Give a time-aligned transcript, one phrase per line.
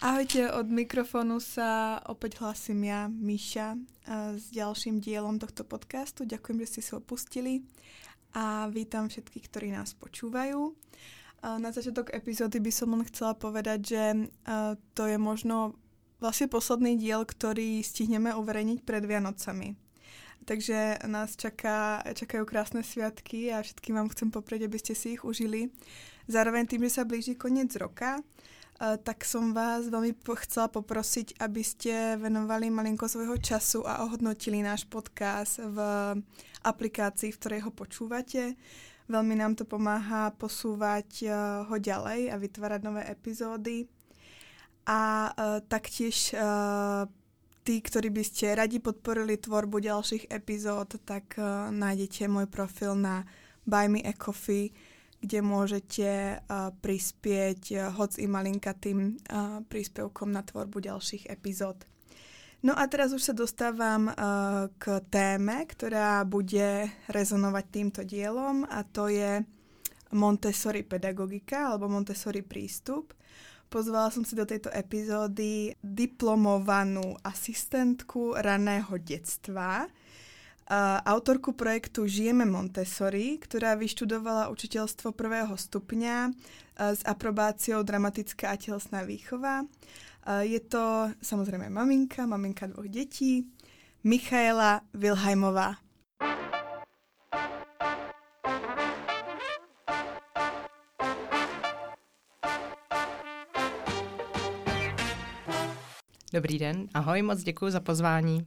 [0.00, 3.76] Ahojte, od mikrofonu sa opäť hlasím ja, Míša,
[4.32, 6.24] s ďalším dielom tohto podcastu.
[6.24, 7.60] Ďakujem, že ste si ho pustili
[8.32, 10.72] a vítam všetkých, ktorí nás počúvajú.
[11.44, 14.02] Na začiatok epizódy by som len chcela povedať, že
[14.96, 15.76] to je možno
[16.16, 19.76] vlastne posledný diel, ktorý stihneme uverejniť pred Vianocami.
[20.48, 25.28] Takže nás čaká, čakajú krásne sviatky a všetkým vám chcem poprieť, aby ste si ich
[25.28, 25.68] užili.
[26.24, 28.24] Zároveň tým, že sa blíži koniec roka,
[28.80, 34.88] tak som vás veľmi chcela poprosiť, aby ste venovali malinko svojho času a ohodnotili náš
[34.88, 35.78] podcast v
[36.64, 38.56] aplikácii, v ktorej ho počúvate.
[39.04, 41.28] Veľmi nám to pomáha posúvať
[41.68, 43.84] ho ďalej a vytvárať nové epizódy.
[44.88, 47.04] A uh, taktiež uh,
[47.64, 51.36] tí, ktorí by ste radi podporili tvorbu ďalších epizód, tak
[51.70, 53.28] nájdete môj profil na
[53.68, 54.72] Buy Me a Coffee,
[55.20, 58.98] kde môžete uh, prispieť uh, hoc i malinkatým
[59.28, 61.84] uh, príspevkom na tvorbu ďalších epizód.
[62.60, 68.84] No a teraz už sa dostávam uh, k téme, ktorá bude rezonovať týmto dielom a
[68.84, 69.40] to je
[70.12, 73.16] Montessori pedagogika alebo Montessori prístup.
[73.70, 79.86] Pozvala som si do tejto epizódy diplomovanú asistentku raného detstva,
[81.02, 86.30] autorku projektu Žijeme Montessori, ktorá vyštudovala učiteľstvo prvého stupňa
[86.78, 89.66] s aprobáciou dramatická a telesná výchova.
[90.46, 93.50] Je to samozrejme maminka, maminka dvoch detí,
[94.06, 95.82] Michaela Vilhajmová.
[106.32, 108.46] Dobrý den, ahoj, moc děkuji za pozvání.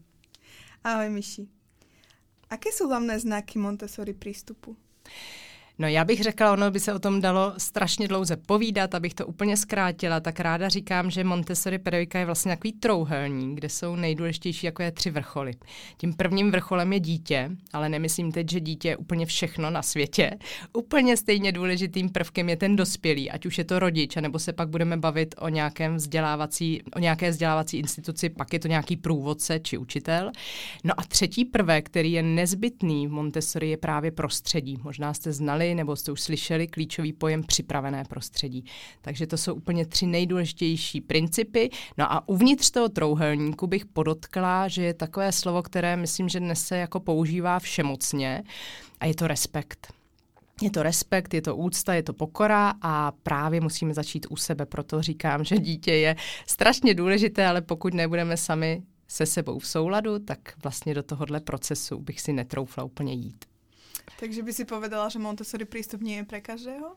[0.83, 1.47] Ahoj, Myši.
[2.53, 4.77] Aké jsou hlavné znaky Montessori přístupu?
[5.79, 9.25] No já bych řekla, ono by se o tom dalo strašně dlouze povídat, abych to
[9.25, 14.65] úplně zkrátila, tak ráda říkám, že Montessori pedagogika je vlastně takový trouhelník, kde jsou nejdůležitější
[14.65, 15.53] jako je tři vrcholy.
[15.97, 20.31] Tím prvním vrcholem je dítě, ale nemyslím teď, že dítě je úplně všechno na světě.
[20.73, 24.69] Úplně stejně důležitým prvkem je ten dospělý, ať už je to rodič, nebo se pak
[24.69, 29.77] budeme bavit o nějakém vzdělávací, o nějaké vzdělávací instituci, pak je to nějaký průvodce či
[29.77, 30.31] učitel.
[30.83, 34.77] No a třetí prvek, který je nezbytný v Montessori, je právě prostředí.
[34.83, 38.65] Možná jste znali znali nebo jste už slyšeli klíčový pojem připravené prostředí.
[39.01, 41.69] Takže to jsou úplně tři nejdůležitější principy.
[41.97, 46.67] No a uvnitř toho trouhelníku bych podotkla, že je takové slovo, které myslím, že dnes
[46.67, 48.43] se jako používá všemocně
[48.99, 49.93] a je to respekt.
[50.61, 54.65] Je to respekt, je to úcta, je to pokora a právě musíme začít u sebe.
[54.65, 56.15] Proto říkám, že dítě je
[56.47, 61.99] strašně důležité, ale pokud nebudeme sami se sebou v souladu, tak vlastně do tohohle procesu
[61.99, 63.52] bych si netroufla úplně jít.
[64.19, 66.95] Takže by si povedala, že Montessori přístup je pro každého?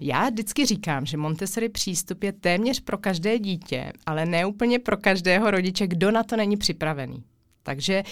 [0.00, 4.96] Já vždycky říkám, že Montessori přístup je téměř pro každé dítě, ale ne úplně pro
[4.96, 7.24] každého rodiče, kdo na to není připravený.
[7.62, 8.02] Takže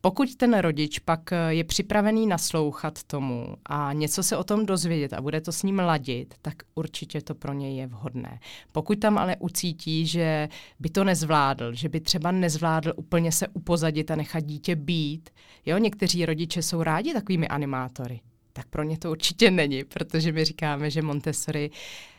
[0.00, 5.12] pokud ten rodič pak eh, je připravený naslouchat tomu a něco se o tom dozvědět
[5.12, 8.40] a bude to s ním ladit, tak určitě to pro něj je vhodné.
[8.72, 10.48] Pokud tam ale ucítí, že
[10.80, 15.30] by to nezvládl, že by třeba nezvládl úplně se upozadit a nechat dítě být,
[15.66, 18.20] jo, někteří rodiče jsou rádi takovými animátory,
[18.52, 21.70] tak pro ně to určitě není, protože my říkáme, že Montessori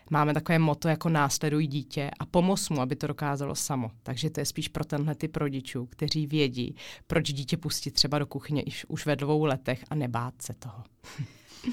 [0.09, 3.91] máme takové moto jako následuj dítě a pomoz mu, aby to dokázalo samo.
[4.03, 6.75] Takže to je spíš pro tenhle typ rodičů, kteří vědí,
[7.07, 10.83] proč dítě pustit třeba do kuchyně už, ve dvou letech a nebát se toho.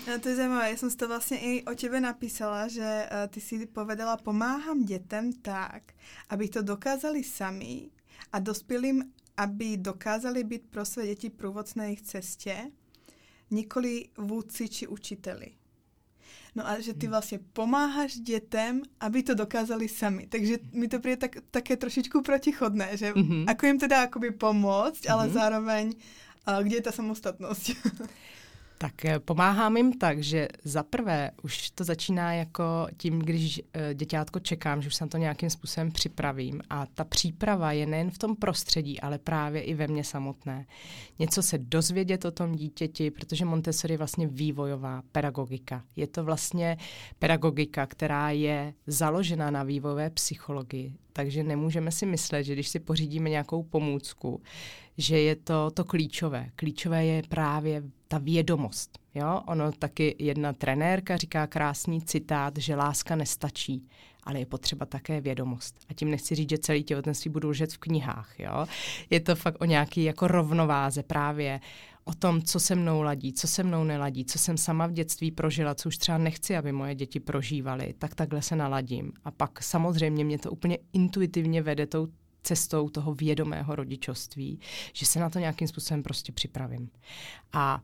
[0.09, 3.29] No, to je zajímavé, já jsem si to vlastně i o tebe napísala, že uh,
[3.29, 5.83] ty si povedala, pomáhám dětem tak,
[6.29, 7.91] aby to dokázali sami
[8.33, 12.71] a dospělým, aby dokázali být pro své děti průvodc na jejich cestě,
[13.51, 15.47] nikoli vůdci či učiteli.
[16.57, 17.11] No a že ty hmm.
[17.11, 20.27] vlastně pomáháš dětem, aby to dokázali sami.
[20.27, 23.45] Takže mi to přijde tak, také trošičku protichodné, že mm-hmm.
[23.51, 25.13] ako jim teda akoby pomoct, mm-hmm.
[25.13, 25.35] ale mhm.
[25.35, 25.93] zároveň,
[26.63, 27.71] kde je ta samostatnost?
[28.79, 33.95] Tak eh, pomáhám jim tak, že za prvé už to začíná jako tím, když eh,
[33.95, 38.11] děťátko čekám, že už se na to nějakým způsobem připravím a ta příprava je nejen
[38.11, 40.67] v tom prostředí, ale právě i ve mně samotné.
[41.19, 45.85] Něco se dozvědět o tom dítěti, protože Montessori je vlastně vývojová pedagogika.
[45.97, 46.77] Je to vlastně
[47.19, 50.95] pedagogika, která je založena na vývojové psychologii.
[51.17, 54.43] Takže nemůžeme si myslet, že když si pořídíme nějakou pomůcku,
[54.99, 56.51] že je to to klíčové.
[56.57, 58.99] Klíčové je právě ta vědomost.
[59.15, 59.43] Jo?
[59.47, 63.89] Ono taky jedna trenérka říká krásný citát, že láska nestačí,
[64.25, 65.75] ale je potřeba také vědomost.
[65.89, 68.41] A tím nechci říct, že celý těhotenství budu lžet v knihách.
[68.41, 68.67] Jo?
[69.11, 71.61] Je to fakt o nějaký jako rovnováze právě
[72.09, 75.31] o tom, co se mnou ladí, co se mnou neladí, co jsem sama v dětství
[75.31, 79.13] prožila, co už třeba nechci, aby moje děti prožívaly, tak takhle se naladím.
[79.25, 82.09] A pak samozřejmě mě to úplně intuitivně vede tou
[82.43, 84.61] cestou toho vědomého rodičovství,
[84.93, 86.91] že se na to nějakým způsobem prostě připravím.
[87.53, 87.81] A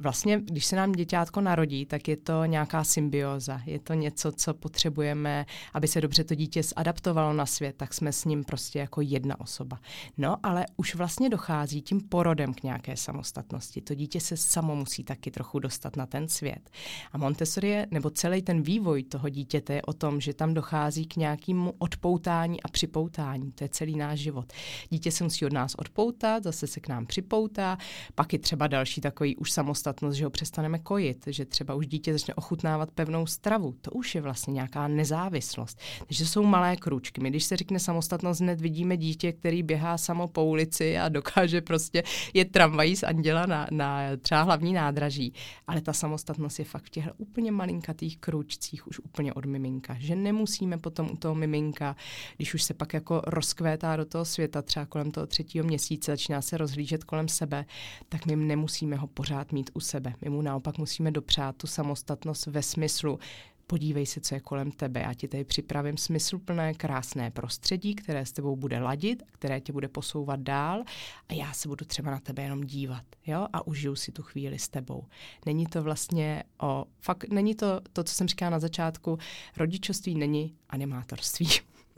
[0.00, 3.60] vlastně, když se nám děťátko narodí, tak je to nějaká symbioza.
[3.66, 8.12] Je to něco, co potřebujeme, aby se dobře to dítě zadaptovalo na svět, tak jsme
[8.12, 9.80] s ním prostě jako jedna osoba.
[10.18, 13.80] No, ale už vlastně dochází tím porodem k nějaké samostatnosti.
[13.80, 16.70] To dítě se samo musí taky trochu dostat na ten svět.
[17.12, 21.06] A Montessori je, nebo celý ten vývoj toho dítěte je o tom, že tam dochází
[21.06, 23.52] k nějakému odpoutání a připoutání.
[23.52, 24.52] To je celý náš život.
[24.90, 27.78] Dítě se musí od nás odpoutat, zase se k nám připoutá,
[28.14, 31.86] pak je třeba další takový už samostatný samostatnost, že ho přestaneme kojit, že třeba už
[31.86, 33.74] dítě začne ochutnávat pevnou stravu.
[33.80, 35.78] To už je vlastně nějaká nezávislost.
[36.06, 37.20] Takže jsou malé kručky.
[37.20, 41.60] My, když se řekne samostatnost, hned vidíme dítě, který běhá samo po ulici a dokáže
[41.60, 42.02] prostě
[42.34, 45.32] je tramvají z anděla na, na třeba hlavní nádraží.
[45.66, 49.96] Ale ta samostatnost je fakt v těch úplně malinkatých kručcích už úplně od miminka.
[49.98, 51.96] Že nemusíme potom u toho miminka,
[52.36, 56.42] když už se pak jako rozkvétá do toho světa, třeba kolem toho třetího měsíce, začíná
[56.42, 57.64] se rozhlížet kolem sebe,
[58.08, 60.14] tak my nemusíme ho pořád mít u u sebe.
[60.20, 63.18] My mu naopak musíme dopřát tu samostatnost ve smyslu,
[63.66, 65.00] podívej se, co je kolem tebe.
[65.00, 69.88] Já ti tady připravím smysluplné, krásné prostředí, které s tebou bude ladit, které tě bude
[69.88, 70.82] posouvat dál
[71.28, 73.46] a já se budu třeba na tebe jenom dívat jo?
[73.52, 75.04] a užiju si tu chvíli s tebou.
[75.46, 79.18] Není to vlastně o, fakt není to to, co jsem říkala na začátku,
[79.56, 81.48] rodičovství není animátorství.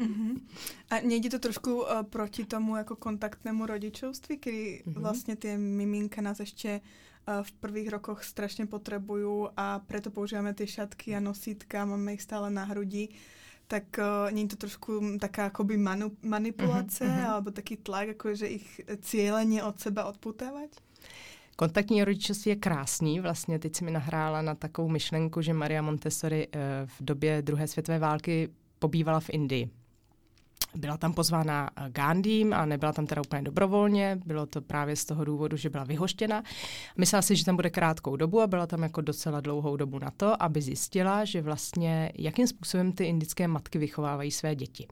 [0.03, 0.41] Uh-huh.
[0.91, 5.01] A nejde to trošku uh, proti tomu jako kontaktnému rodičovství, kdy uh-huh.
[5.01, 6.81] vlastně ty miminka nás ještě
[7.43, 12.51] v prvých rokoch strašne potrebujú a preto používame tie šatky a nosítka, máme ich stále
[12.51, 13.15] na hrudi,
[13.71, 17.31] tak uh, je to trošku taká akoby manu, manipulace uh-huh, uh-huh.
[17.31, 20.71] alebo taký tlak, ako že ich cíleně od seba odputávať?
[21.57, 23.21] Kontaktní rodičovství je krásný.
[23.21, 27.69] Vlastně teď si mi nahrála na takovou myšlenku, že Maria Montessori uh, v době druhé
[27.69, 29.71] světové války pobývala v Indii.
[30.77, 35.05] Byla tam pozvána eh, Gandhim a nebyla tam teda úplně dobrovolně, bylo to právě z
[35.05, 36.43] toho důvodu, že byla vyhoštěna.
[36.97, 40.11] Myslela si, že tam bude krátkou dobu a byla tam jako docela dlouhou dobu na
[40.11, 44.87] to, aby zjistila, že vlastně jakým způsobem ty indické matky vychovávají své děti.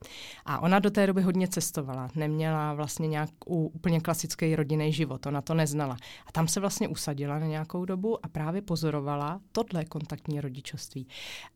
[0.45, 5.41] A ona do té doby hodně cestovala, neměla vlastně nějak úplně klasický rodinný život, ona
[5.41, 5.97] to neznala.
[6.27, 11.07] A tam se vlastně usadila na nějakou dobu a právě pozorovala tohle kontaktní rodičovství.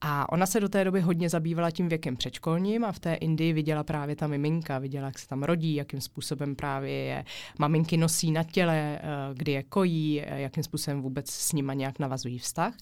[0.02, 3.54] A ona se do té doby hodně zabývala tím věkem předškolním a v té Indii
[3.54, 7.26] viděla právě právě ta miminka, viděla, jak se tam rodí, jakým způsobem právě je
[7.60, 9.02] maminky nosí na těle, eh,
[9.34, 12.74] kdy je kojí, eh, jakým způsobem vůbec s nima nějak navazují vztah.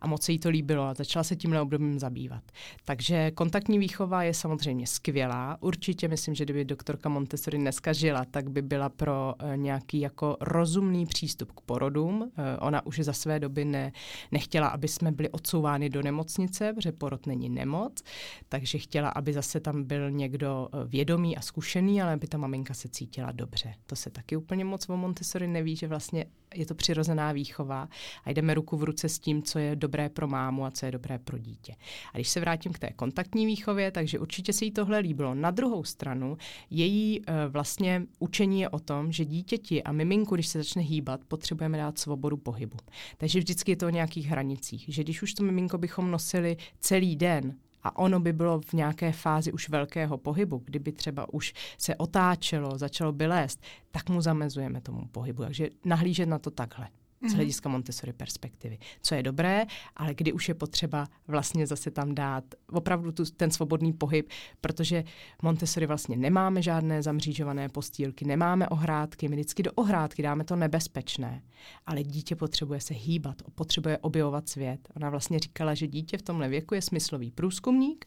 [0.00, 2.42] A moc se jí to líbilo a začala se tímhle obdobím zabývat.
[2.84, 5.56] Takže kontaktní výchova je samozřejmě skvělá.
[5.60, 10.36] Určitě myslím, že kdyby doktorka Montessori dneska žila, tak by byla pro eh, nějaký jako
[10.40, 12.30] rozumný přístup k porodům.
[12.60, 13.92] Ona už za své doby ne,
[14.32, 18.02] nechtěla, aby jsme byli odsouváni do nemocnice, protože porod není nemoc,
[18.48, 22.88] takže chtěla, aby zase tam byl někdo vědomý a zkušený, ale aby ta maminka se
[22.88, 23.74] cítila dobře.
[23.86, 26.24] To se taky úplně moc o Montessori neví, že vlastně
[26.54, 27.88] je to přirozená výchova
[28.24, 30.92] a jdeme ruku v ruce s tím, co je dobré pro mámu a co je
[30.92, 31.74] dobré pro dítě.
[32.12, 35.34] A když se vrátím k té kontaktní výchově, takže určitě se jí tohle líbilo.
[35.34, 36.36] Na druhou stranu,
[36.70, 41.24] její uh, vlastně učení je o tom, že dítěti a miminku, když se začne hýbat,
[41.24, 42.76] potřebujeme dát svobodu pohybu.
[43.16, 44.84] Takže vždycky je to o nějakých hranicích.
[44.88, 49.12] Že když už to miminko bychom nosili celý den, a ono by bylo v nějaké
[49.12, 54.80] fázi už velkého pohybu, kdyby třeba už se otáčelo, začalo by lézt, tak mu zamezujeme
[54.80, 55.42] tomu pohybu.
[55.42, 56.88] Takže nahlížet na to takhle
[57.22, 57.34] z mhm.
[57.34, 58.78] hlediska Montessori perspektivy.
[59.02, 63.50] Co je dobré, ale kdy už je potřeba vlastně zase tam dát opravdu tu, ten
[63.50, 65.04] svobodný pohyb, protože
[65.42, 71.42] Montessori vlastně nemáme žádné zamřížované postýlky, nemáme ohrádky, my vždycky do ohrádky dáme to nebezpečné,
[71.86, 74.88] ale dítě potřebuje se hýbat, potřebuje objevovat svět.
[74.96, 78.06] Ona vlastně říkala, že dítě v tomhle věku je smyslový průzkumník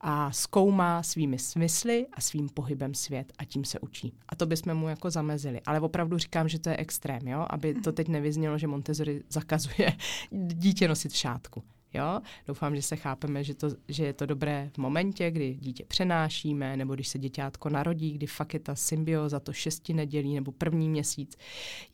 [0.00, 4.14] a zkoumá svými smysly a svým pohybem svět a tím se učí.
[4.28, 5.60] A to bychom mu jako zamezili.
[5.66, 7.46] Ale opravdu říkám, že to je extrém, jo?
[7.50, 9.96] aby to teď nevyznělo, že Montessori zakazuje
[10.30, 11.62] dítě nosit v šátku.
[11.94, 12.20] Jo?
[12.46, 16.76] Doufám, že se chápeme, že, to, že je to dobré v momentě, kdy dítě přenášíme,
[16.76, 20.88] nebo když se děťátko narodí, kdy fakt je ta symbioza, to šesti nedělí nebo první
[20.88, 21.36] měsíc,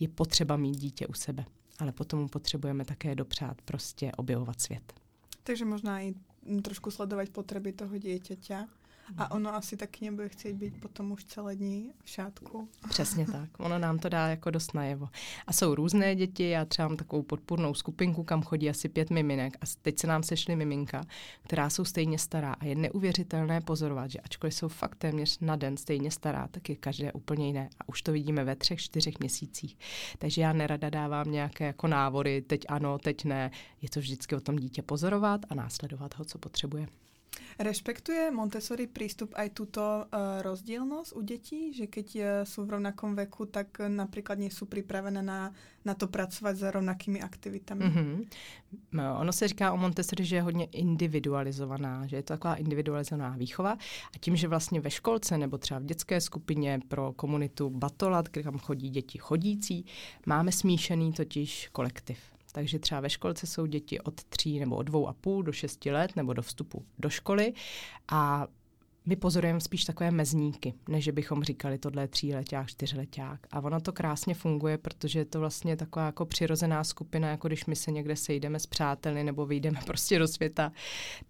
[0.01, 1.45] je potřeba mít dítě u sebe.
[1.79, 4.93] Ale potom potřebujeme také dopřát prostě objevovat svět.
[5.43, 6.15] Takže možná i
[6.63, 8.67] trošku sledovat potřeby toho dítěťa
[9.17, 12.69] A ono asi taky nebude chtít být potom už celé dní v šátku.
[12.89, 13.51] Přesně tak.
[13.59, 15.09] Ono nám to dá jako dost najevo.
[15.47, 19.57] A jsou různé děti, já třeba mám takovou podpůrnou skupinku, kam chodí asi pět miminek
[19.61, 21.05] a teď se nám sešly miminka,
[21.43, 25.77] která jsou stejně stará a je neuvěřitelné pozorovat, že ačkoliv jsou fakt téměř na den
[25.77, 27.71] stejně stará, tak je každé úplně jiné.
[27.81, 29.79] A už to vidíme ve třech, čtyřech měsících.
[30.19, 33.51] Takže já nerada dávám nějaké jako návody, teď ano, teď ne.
[33.83, 36.89] Je to vždycky o tom dítě pozorovat a následovat ho, co potřebuje.
[37.59, 40.07] Rešpektuje Montessori prístup aj túto uh,
[40.43, 45.23] rozdielnosť u detí, že keď uh, sú v rovnakom veku, tak napríklad nie sú pripravené
[45.23, 45.51] na,
[45.85, 47.85] na to pracovat s rovnakými aktivitami?
[47.85, 48.15] Mm-hmm.
[48.93, 53.37] No, ono se říká o Montessori, že je hodně individualizovaná, že je to taková individualizovaná
[53.37, 53.73] výchova
[54.15, 58.59] a tím, že vlastně ve školce nebo třeba v dětské skupině pro komunitu Batolat, kam
[58.59, 59.85] chodí děti chodící,
[60.27, 62.19] máme smíšený totiž kolektiv.
[62.59, 65.91] Takže třeba ve školce jsou děti od tří nebo od dvou a půl do šesti
[65.91, 67.53] let nebo do vstupu do školy.
[68.09, 68.47] A
[69.09, 73.47] my pozorujeme spíš takové mezníky, než bychom říkali, tohle je tříleták, čtyřleták.
[73.51, 77.67] A ono to krásně funguje, protože je to vlastně taková jako přirozená skupina, jako když
[77.67, 80.73] my se někde sejdeme s přáteli nebo vyjdeme prostě do světa,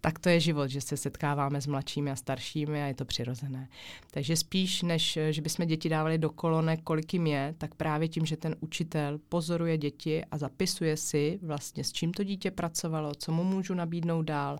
[0.01, 3.69] tak to je život, že se setkáváme s mladšími a staršími a je to přirozené.
[4.11, 8.25] Takže spíš, než že bychom děti dávali do kolonek, kolik jim je, tak právě tím,
[8.25, 13.31] že ten učitel pozoruje děti a zapisuje si vlastně, s čím to dítě pracovalo, co
[13.31, 14.59] mu můžu nabídnout dál.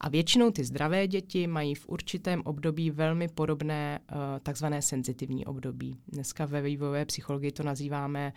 [0.00, 2.57] A většinou ty zdravé děti mají v určitém období
[2.90, 5.96] velmi podobné uh, takzvané senzitivní období.
[6.08, 8.32] Dneska ve vývojové psychologii to nazýváme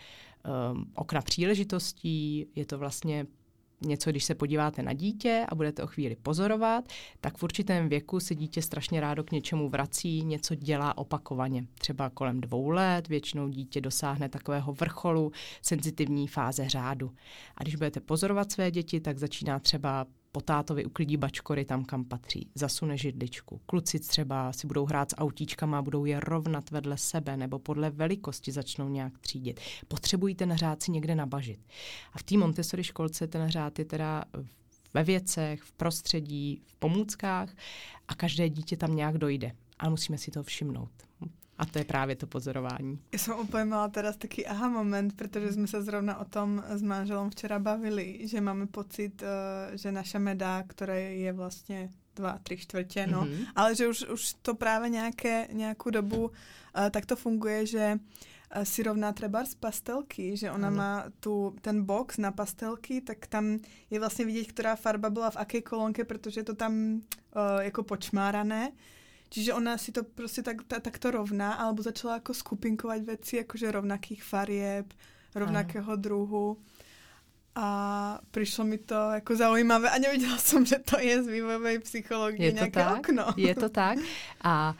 [0.73, 3.25] um, okna příležitostí, je to vlastně
[3.81, 6.85] něco, když se podíváte na dítě a budete o chvíli pozorovat,
[7.21, 11.65] tak v určitém věku se dítě strašně rádo k něčemu vrací, něco dělá opakovaně.
[11.79, 17.11] Třeba kolem dvou let většinou dítě dosáhne takového vrcholu senzitivní fáze řádu.
[17.57, 22.05] A když budete pozorovat své děti, tak začíná třeba po tátovi uklidí bačkory tam, kam
[22.05, 23.61] patří, zasune židličku.
[23.65, 27.89] Kluci třeba si budou hrát s autíčkama a budou je rovnat vedle sebe nebo podle
[27.89, 29.59] velikosti začnou nějak třídit.
[29.87, 31.59] Potřebují ten řád si někde nabažit.
[32.13, 34.23] A v té Montessori školce ten řád je teda
[34.93, 37.55] ve věcech, v prostředí, v pomůckách
[38.07, 39.51] a každé dítě tam nějak dojde.
[39.79, 41.10] A musíme si to všimnout.
[41.61, 42.99] A to je právě to pozorování.
[43.11, 46.81] Já jsem úplně mala teraz taký aha moment, protože jsme se zrovna o tom s
[46.81, 49.27] manželom včera bavili, že máme pocit, uh,
[49.75, 53.45] že naša meda, která je vlastně dva, tři čtvrtě, no, mm-hmm.
[53.55, 56.31] ale že už, už to právě nějaké, nějakou dobu uh,
[56.91, 57.99] tak to funguje, že
[58.55, 60.77] uh, si rovná třeba z pastelky, že ona ano.
[60.77, 65.37] má tu, ten box na pastelky, tak tam je vlastně vidět, která farba byla v
[65.37, 67.01] aké kolonke, protože je to tam uh,
[67.59, 68.71] jako počmárané.
[69.33, 73.71] Čiže ona si to prostě tak, tak, takto rovná, alebo začala jako skupinkovat věci, jakože
[73.71, 74.93] rovnakých farieb,
[75.35, 75.95] rovnakého Aha.
[75.95, 76.57] druhu.
[77.55, 82.45] A přišlo mi to jako zaujímavé a nevěděla jsem, že to je z vývojové psychologie
[82.45, 82.99] je to nějaké tak?
[82.99, 83.25] okno.
[83.37, 83.97] Je to tak.
[84.43, 84.75] A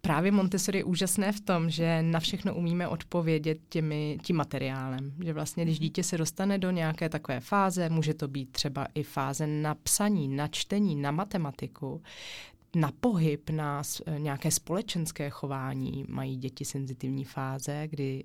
[0.00, 5.12] právě Montessori je úžasné v tom, že na všechno umíme odpovědět těmi, tím materiálem.
[5.24, 9.02] Že vlastně, když dítě se dostane do nějaké takové fáze, může to být třeba i
[9.02, 12.02] fáze na psaní, na čtení, na matematiku,
[12.76, 13.82] na pohyb, na
[14.18, 18.24] nějaké společenské chování mají děti senzitivní fáze, kdy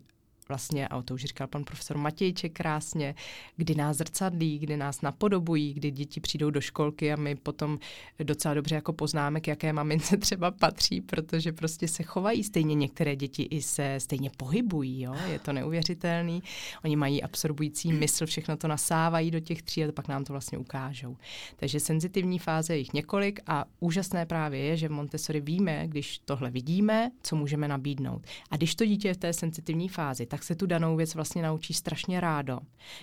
[0.52, 3.16] vlastně, a to už říkal pan profesor Matějček krásně,
[3.58, 7.80] kdy nás zrcadlí, kdy nás napodobují, kdy děti přijdou do školky a my potom
[8.24, 13.16] docela dobře jako poznáme, k jaké mamince třeba patří, protože prostě se chovají stejně některé
[13.16, 15.16] děti i se stejně pohybují, jo?
[15.32, 16.44] je to neuvěřitelný.
[16.84, 20.58] Oni mají absorbující mysl, všechno to nasávají do těch tří a pak nám to vlastně
[20.58, 21.18] ukážou.
[21.56, 26.20] Takže senzitivní fáze je jich několik a úžasné právě je, že v Montessori víme, když
[26.26, 28.22] tohle vidíme, co můžeme nabídnout.
[28.52, 31.16] A když to dítě je v té senzitivní fázi, tak tak se tu danou věc
[31.16, 32.60] vlastně naučí strašně rádo.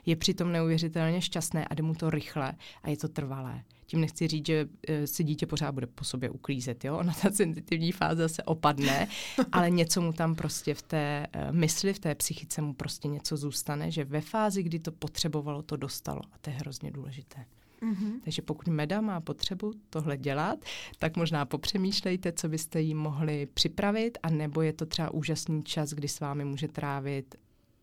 [0.07, 3.63] Je přitom neuvěřitelně šťastné a jde mu to rychle a je to trvalé.
[3.87, 6.97] Tím nechci říct, že eh, si dítě pořád bude po sobě uklízet, jo?
[6.97, 9.09] Ona ta senzitivní fáze se opadne,
[9.53, 13.37] ale něco mu tam prostě v té eh, mysli, v té psychice mu prostě něco
[13.37, 16.21] zůstane, že ve fázi, kdy to potřebovalo, to dostalo.
[16.33, 17.45] A to je hrozně důležité.
[17.83, 18.21] Mm-hmm.
[18.25, 20.59] Takže pokud Meda má potřebu tohle dělat,
[20.99, 25.91] tak možná popřemýšlejte, co byste jí mohli připravit, a nebo je to třeba úžasný čas,
[25.91, 27.35] kdy s vámi může trávit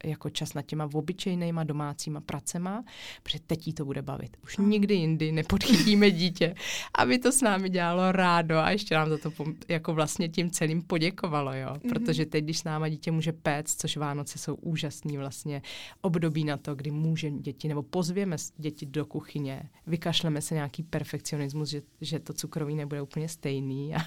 [0.05, 2.83] jako čas nad těma obyčejnýma domácíma pracema,
[3.23, 4.37] protože teď jí to bude bavit.
[4.43, 6.55] Už nikdy jindy nepodchytíme dítě,
[6.97, 9.31] aby to s námi dělalo rádo a ještě nám za to
[9.67, 11.69] jako vlastně tím celým poděkovalo, jo.
[11.69, 11.89] Mm-hmm.
[11.89, 15.61] Protože teď, když s náma dítě může péct, což Vánoce jsou úžasný vlastně
[16.01, 21.69] období na to, kdy může děti, nebo pozvěme děti do kuchyně, vykašleme se nějaký perfekcionismus,
[21.69, 23.99] že, že to cukroví nebude úplně stejný a,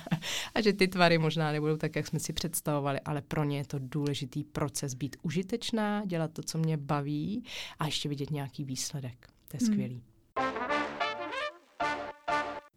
[0.54, 3.64] a že ty tvary možná nebudou tak, jak jsme si představovali, ale pro ně je
[3.64, 7.45] to důležitý proces být užitečná dělat to, co mě baví
[7.78, 9.26] a ještě vidět nějaký výsledek.
[9.49, 9.73] To je hmm.
[9.73, 10.02] skvělý.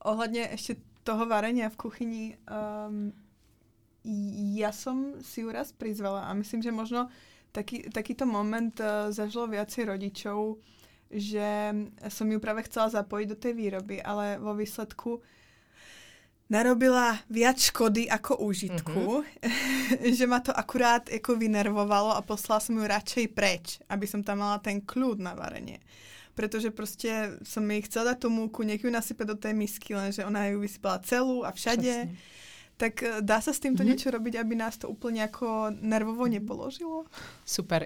[0.03, 3.13] ohledně ještě toho varenia v kuchyni, um,
[4.57, 7.09] ja som si ju raz prizvala a myslím, že možno
[7.53, 10.57] taký, takýto moment uh, zažilo viacej rodičov,
[11.11, 11.75] že
[12.09, 15.21] som ju práve chcela zapojiť do tej výroby, ale vo výsledku
[16.51, 20.11] narobila viac škody ako užitku, mm-hmm.
[20.17, 24.43] že ma to akurát jako vynervovalo a poslala som ju radšej preč, aby som tam
[24.43, 25.79] mala ten kľud na varenie.
[26.35, 30.25] Pretože prostě som jej chcela dať tú múku, nech ju nasype do tej misky, lenže
[30.25, 32.07] ona ju vysypala celú a všade.
[32.07, 32.17] Přesně.
[32.77, 33.87] Tak eh, dá se s tímto mm-hmm.
[33.87, 37.05] něco robiť, aby nás to úplně jako nervovo nepoložilo?
[37.45, 37.85] Super,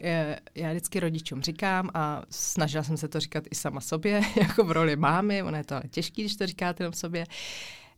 [0.56, 4.72] já vždycky rodičům říkám a snažila jsem se to říkat i sama sobě, jako v
[4.72, 7.26] roli mámy, ono je to ale těžké, když to říkáte jenom sobě.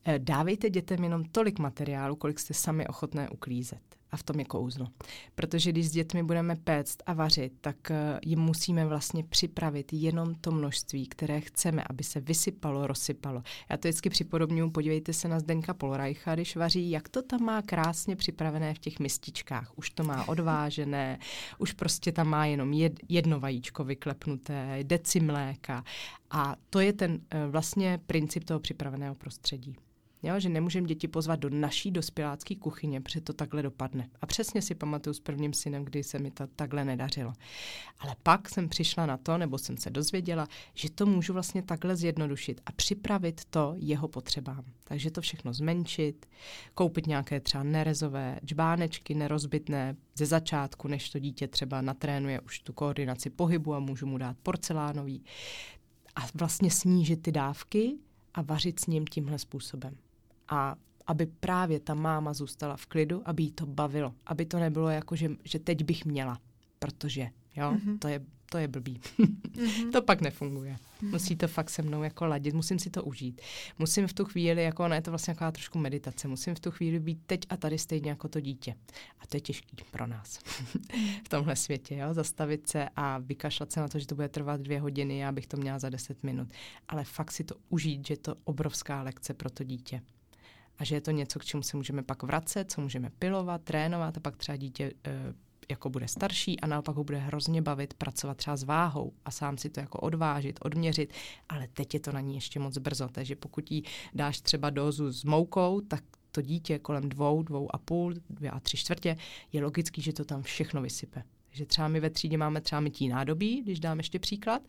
[0.10, 3.80] Eh, dávejte dětem jenom tolik materiálu, kolik jste sami ochotné uklízet.
[4.12, 4.88] A v tom je kouzlo.
[5.36, 10.36] Protože když s dětmi budeme péct a vařit, tak eh, jim musíme vlastně připravit jenom
[10.36, 13.44] to množství, které chceme, aby se vysypalo, rozsypalo.
[13.70, 17.62] Já to vždycky připodobňuji, podívejte se na Zdeňka Polrajcha, když vaří, jak to tam má
[17.62, 19.72] krásně připravené v těch mističkách.
[19.76, 21.20] Už to má odvážené,
[21.58, 22.74] už prostě tam má jenom
[23.10, 25.84] jedno vajíčko vyklepnuté, deci mléka.
[26.32, 29.76] A to je ten eh, vlastně princip toho připraveného prostředí.
[30.24, 34.10] Jo, že nemůžeme děti pozvat do naší dospělácké kuchyně, protože to takhle dopadne.
[34.22, 37.34] A přesně si pamatuju s prvním synem, kdy se mi to takhle nedařilo.
[38.00, 41.96] Ale pak jsem přišla na to, nebo jsem se dozvěděla, že to můžu vlastně takhle
[41.96, 44.64] zjednodušit a připravit to jeho potřebám.
[44.84, 46.26] Takže to všechno zmenšit,
[46.74, 52.74] koupit nějaké třeba nerezové džbánečky, nerozbitné ze začátku, než to dítě třeba natrénuje už tu
[52.74, 55.24] koordinaci pohybu a můžu mu dát porcelánový.
[56.16, 57.98] A vlastně snížit ty dávky
[58.34, 59.98] a vařit s ním tímhle způsobem
[60.50, 60.76] a
[61.08, 65.16] aby právě ta máma zůstala v klidu, aby jí to bavilo, aby to nebylo jako,
[65.16, 66.40] že, že teď bych měla,
[66.80, 68.00] protože, jo, mm-hmm.
[68.00, 69.00] to je to je blbý.
[69.20, 69.92] mm-hmm.
[69.92, 70.74] to pak nefunguje.
[70.74, 71.12] Mm-hmm.
[71.12, 73.42] Musí to fakt se mnou jako ladit, musím si to užít.
[73.80, 76.72] Musím v tu chvíli, jako ona je to vlastně taková trošku meditace, musím v tu
[76.72, 78.76] chvíli být teď a tady stejně jako to dítě.
[79.20, 80.38] A to je těžký pro nás
[81.26, 82.14] v tomhle světě, jo?
[82.14, 85.48] zastavit se a vykašlat se na to, že to bude trvat dvě hodiny, já bych
[85.48, 86.48] to měla za deset minut.
[86.88, 90.02] Ale fakt si to užít, že je to obrovská lekce pro to dítě
[90.80, 94.18] a že je to něco, k čemu se můžeme pak vracet, co můžeme pilovat, trénovat
[94.18, 95.34] a pak třeba dítě e,
[95.70, 99.58] jako bude starší a naopak ho bude hrozně bavit pracovat třeba s váhou a sám
[99.58, 101.14] si to jako odvážit, odměřit,
[101.50, 105.12] ale teď je to na ní ještě moc brzo, takže pokud jí dáš třeba dozu
[105.12, 109.18] s moukou, tak to dítě kolem dvou, dvou a půl, dvě a tři čtvrtě,
[109.54, 111.24] je logický, že to tam všechno vysype.
[111.48, 114.62] Takže třeba my ve třídě máme třeba mytí nádobí, když dám ještě příklad,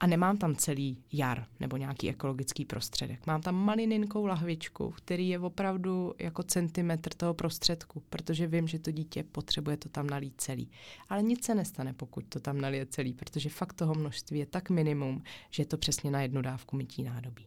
[0.00, 3.26] a nemám tam celý jar nebo nějaký ekologický prostředek.
[3.26, 8.90] Mám tam malininkou lahvičku, který je opravdu jako centimetr toho prostředku, protože vím, že to
[8.90, 10.70] dítě potřebuje to tam nalít celý.
[11.08, 14.70] Ale nic se nestane, pokud to tam nalije celý, protože fakt toho množství je tak
[14.70, 17.46] minimum, že je to přesně na jednu dávku mytí nádobí.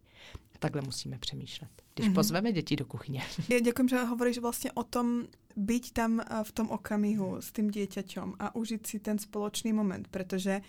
[0.60, 1.70] Takhle musíme přemýšlet.
[1.96, 2.14] Když mm-hmm.
[2.14, 3.24] pozveme děti do kuchyně.
[3.50, 5.24] Já děkuji, že hovoríš vlastně o tom
[5.56, 10.58] být tam v tom okamihu s tím dieťaťom a užít si ten společný moment, protože
[10.58, 10.64] uh,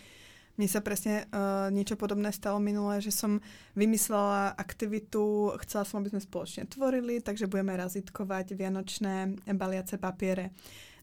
[0.54, 3.42] mne sa presne uh, niečo podobné stalo minule, že som
[3.74, 10.54] vymyslela aktivitu, chcela som, aby sme spoločne tvorili, takže budeme razitkovať vianočné baliace papiere.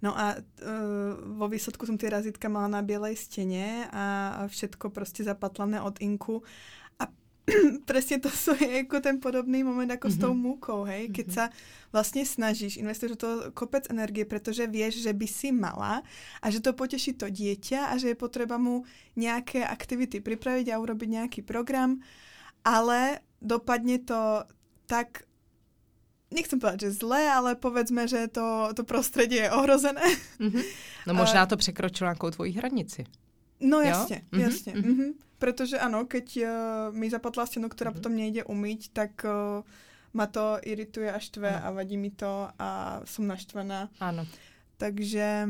[0.01, 4.05] No a uh, vo výsledku som tie razítka mala na bielej stene a
[4.47, 6.43] všetko prostě zapatlané od inku
[7.85, 10.17] presne to je jako ten podobný moment jako mm-hmm.
[10.17, 10.41] s tou mhm.
[10.41, 11.33] múkou, hej, keď mm-hmm.
[11.33, 11.49] sa
[11.93, 16.03] vlastně snažíš, investuješ do toho kopec energie, protože vieš, že by si mala
[16.41, 18.83] a že to poteší to dieťa a že je potreba mu
[19.15, 21.99] nějaké aktivity připravit a urobiť nějaký program,
[22.65, 24.43] ale dopadne to
[24.85, 25.23] tak
[26.31, 30.03] nechcem povedať, že zlé, ale povedzme, že to, to prostředí je ohrozené.
[30.39, 30.63] Mm-hmm.
[31.07, 33.03] No možná to překročilo nějakou tvoji hranici.
[33.61, 34.39] No jasně, jo?
[34.39, 34.73] jasně.
[34.73, 34.97] Mm-hmm.
[34.97, 35.13] Mm-hmm.
[35.39, 37.93] Protože ano, keď uh, mi zapadla stěnu, která mm-hmm.
[37.93, 39.63] potom nejde umyť, tak uh,
[40.13, 41.59] ma to irituje a štve mm.
[41.63, 43.89] a vadí mi to a jsem naštvaná.
[43.99, 44.27] Ano.
[44.77, 45.47] Takže...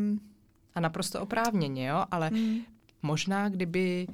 [0.75, 2.59] A naprosto oprávněně, jo, ale mm.
[3.01, 4.07] možná kdyby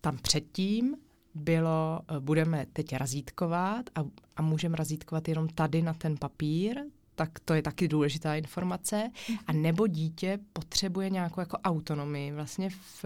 [0.00, 0.96] tam předtím
[1.34, 4.04] bylo, eh, budeme teď razítkovat a,
[4.36, 6.80] a můžeme razítkovat jenom tady na ten papír,
[7.16, 9.10] tak to je taky důležitá informace.
[9.46, 9.62] A mhm.
[9.62, 12.32] nebo dítě potřebuje nějakou jako autonomii.
[12.32, 13.04] Vlastně v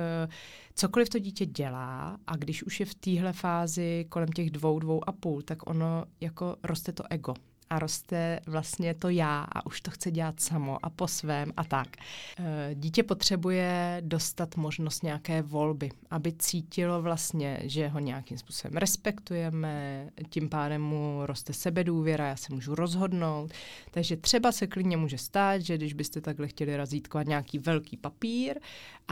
[0.74, 5.08] cokoliv to dítě dělá a když už je v téhle fázi kolem těch dvou, dvou
[5.08, 7.34] a půl, tak ono jako roste to ego.
[7.70, 11.64] A roste vlastně to já a už to chce dělat samo a po svém a
[11.64, 11.88] tak.
[12.38, 20.06] E, dítě potřebuje dostat možnost nějaké volby, aby cítilo vlastně, že ho nějakým způsobem respektujeme,
[20.30, 23.52] tím pádem mu roste sebedůvěra, já se můžu rozhodnout.
[23.90, 28.60] Takže třeba se klidně může stát, že když byste takhle chtěli razítkovat nějaký velký papír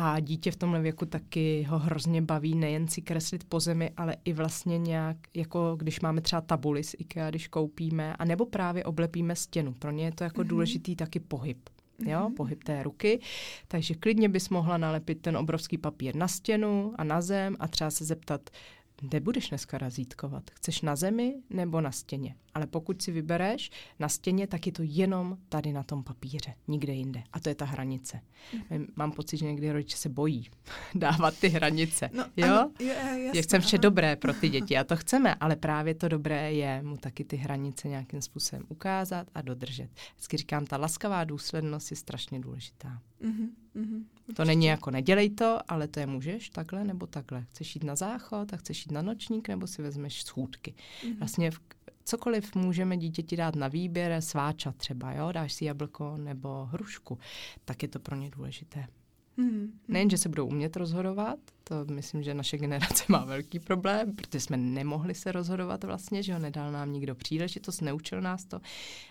[0.01, 4.17] a dítě v tomhle věku taky ho hrozně baví nejen si kreslit po zemi, ale
[4.25, 8.85] i vlastně nějak, jako když máme třeba tabuli z IKEA, když koupíme, a nebo právě
[8.85, 9.73] oblepíme stěnu.
[9.73, 10.47] Pro ně je to jako mm-hmm.
[10.47, 11.69] důležitý taky pohyb.
[12.07, 12.35] Jo, mm-hmm.
[12.35, 13.21] pohyb té ruky.
[13.69, 17.91] Takže klidně bys mohla nalepit ten obrovský papír na stěnu a na zem a třeba
[17.91, 18.51] se zeptat,
[19.01, 20.51] kde budeš dneska razítkovat?
[20.51, 22.35] Chceš na zemi nebo na stěně?
[22.59, 26.92] Ale pokud si vybereš na stěně, tak je to jenom tady na tom papíře, nikde
[26.92, 27.23] jinde.
[27.33, 28.21] A to je ta hranice.
[28.71, 28.87] Mm.
[28.97, 30.47] Mám pocit, že někdy rodiče se bojí
[30.94, 32.11] dávat ty hranice.
[32.12, 32.47] No, jo?
[32.47, 35.94] Ano, je, jasný, Jak chcem vše dobré pro ty děti a to chceme, ale právě
[35.94, 39.88] to dobré je mu taky ty hranice nějakým způsobem ukázat a dodržet.
[40.14, 43.03] Vždycky říkám, ta laskavá důslednost je strašně důležitá.
[43.23, 47.44] Mm-hmm, mm-hmm, to není jako nedělej to, ale to je můžeš takhle nebo takhle.
[47.51, 50.75] Chceš jít na záchod a chceš jít na nočník nebo si vezmeš schůdky.
[50.75, 51.18] Mm-hmm.
[51.18, 51.61] Vlastně v,
[52.09, 57.18] cokoliv můžeme dítěti dát na výběr, sváča třeba, jo, dáš si jablko nebo hrušku,
[57.64, 58.87] tak je to pro ně důležité.
[59.37, 59.81] Hmm.
[59.88, 64.40] Nejen, že se budou umět rozhodovat, to myslím, že naše generace má velký problém, protože
[64.40, 68.61] jsme nemohli se rozhodovat vlastně, že ho nedal nám nikdo příležitost, neučil nás to,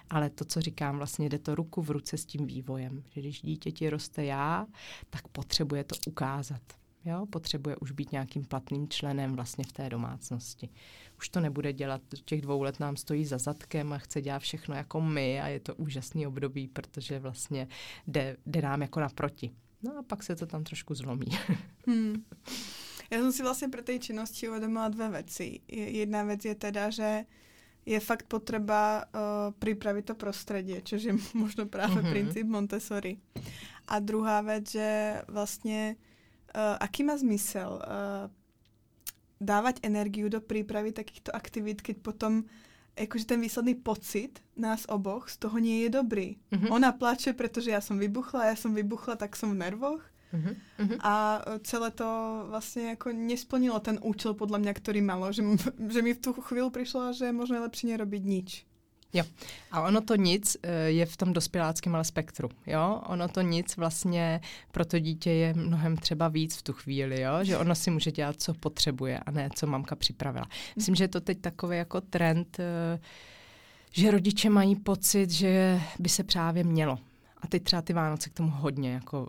[0.09, 3.41] ale to, co říkám, vlastně jde to ruku v ruce s tím vývojem, že když
[3.41, 4.65] dítěti roste já,
[5.09, 6.61] tak potřebuje to ukázat.
[7.07, 7.25] Jo?
[7.25, 10.69] Potřebuje už být nějakým platným členem vlastně v té domácnosti.
[11.17, 14.75] Už to nebude dělat, těch dvou let nám stojí za zadkem a chce dělat všechno
[14.75, 17.67] jako my a je to úžasný období, protože vlastně
[18.07, 19.51] jde, jde nám jako naproti.
[19.83, 21.27] No a pak se to tam trošku zlomí.
[21.89, 22.23] Hmm.
[23.11, 25.59] Já jsem si vlastně pro té činnosti uvědomila dvě věci.
[25.67, 27.25] Jedna věc je teda, že
[27.85, 29.21] je fakt potřeba uh,
[29.59, 32.11] připravit to prostředí, což je možno právě mm-hmm.
[32.11, 33.17] princíp Montessori.
[33.87, 35.95] A druhá věc, že vlastně
[36.79, 38.31] aký má zmysel uh,
[39.41, 42.43] dávať energiu do prípravy takýchto aktivít, keď potom
[42.99, 46.37] jakože ten výsledný pocit nás oboch z toho nie je dobrý.
[46.51, 46.73] Mm-hmm.
[46.73, 50.05] Ona plače, protože já jsem vybuchla, já jsem vybuchla, tak jsem v nervoch.
[50.33, 50.97] Mm-hmm.
[51.01, 55.31] A celé to vlastně jako nesplnilo ten účel podle mě, který malo.
[55.31, 55.43] Že,
[55.89, 58.65] že mi v tu chvíli přišlo, že je možná lepší nerobit nič.
[59.17, 59.23] Jo.
[59.71, 62.49] A ono to nic eh, je v tom dospěláckém ale spektru.
[62.65, 63.01] Jo?
[63.05, 67.43] Ono to nic vlastně pro to dítě je mnohem třeba víc v tu chvíli, jo?
[67.43, 70.45] že ono si může dělat, co potřebuje a ne, co mamka připravila.
[70.75, 72.99] Myslím, že je to teď takový jako trend, eh,
[73.91, 76.99] že rodiče mají pocit, že by se právě mělo.
[77.41, 79.27] A teď třeba ty Vánoce k tomu hodně, jako,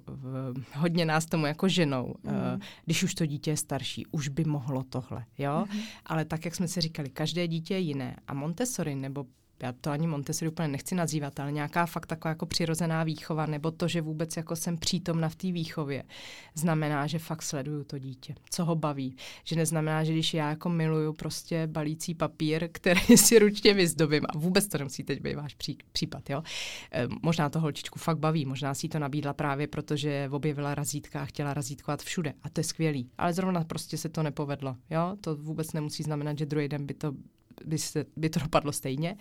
[0.75, 2.15] hodně nás tomu jako ženou.
[2.23, 2.61] Mm.
[2.85, 5.65] Když už to dítě je starší, už by mohlo tohle, jo?
[5.73, 5.81] Mm.
[6.07, 8.17] Ale tak, jak jsme si říkali, každé dítě je jiné.
[8.29, 9.27] A Montessori nebo
[9.63, 13.71] já to ani Montessori úplně nechci nazývat, ale nějaká fakt taková jako přirozená výchova, nebo
[13.71, 16.05] to, že vůbec jako jsem přítomna v té výchově,
[16.55, 19.17] znamená, že fakt sleduju to dítě, co ho baví.
[19.45, 24.39] Že neznamená, že když já jako miluju prostě balící papír, který si ručně vyzdobím, a
[24.39, 26.43] vůbec to nemusí teď být váš pří, případ, jo.
[26.93, 31.25] E, možná to holčičku fakt baví, možná si to nabídla právě, protože objevila razítka a
[31.25, 33.11] chtěla razítkovat všude a to je skvělý.
[33.19, 35.17] Ale zrovna prostě se to nepovedlo, jo.
[35.21, 37.13] To vůbec nemusí znamenat, že druhý den by to
[37.65, 39.17] by, se, by to dopadlo stejně.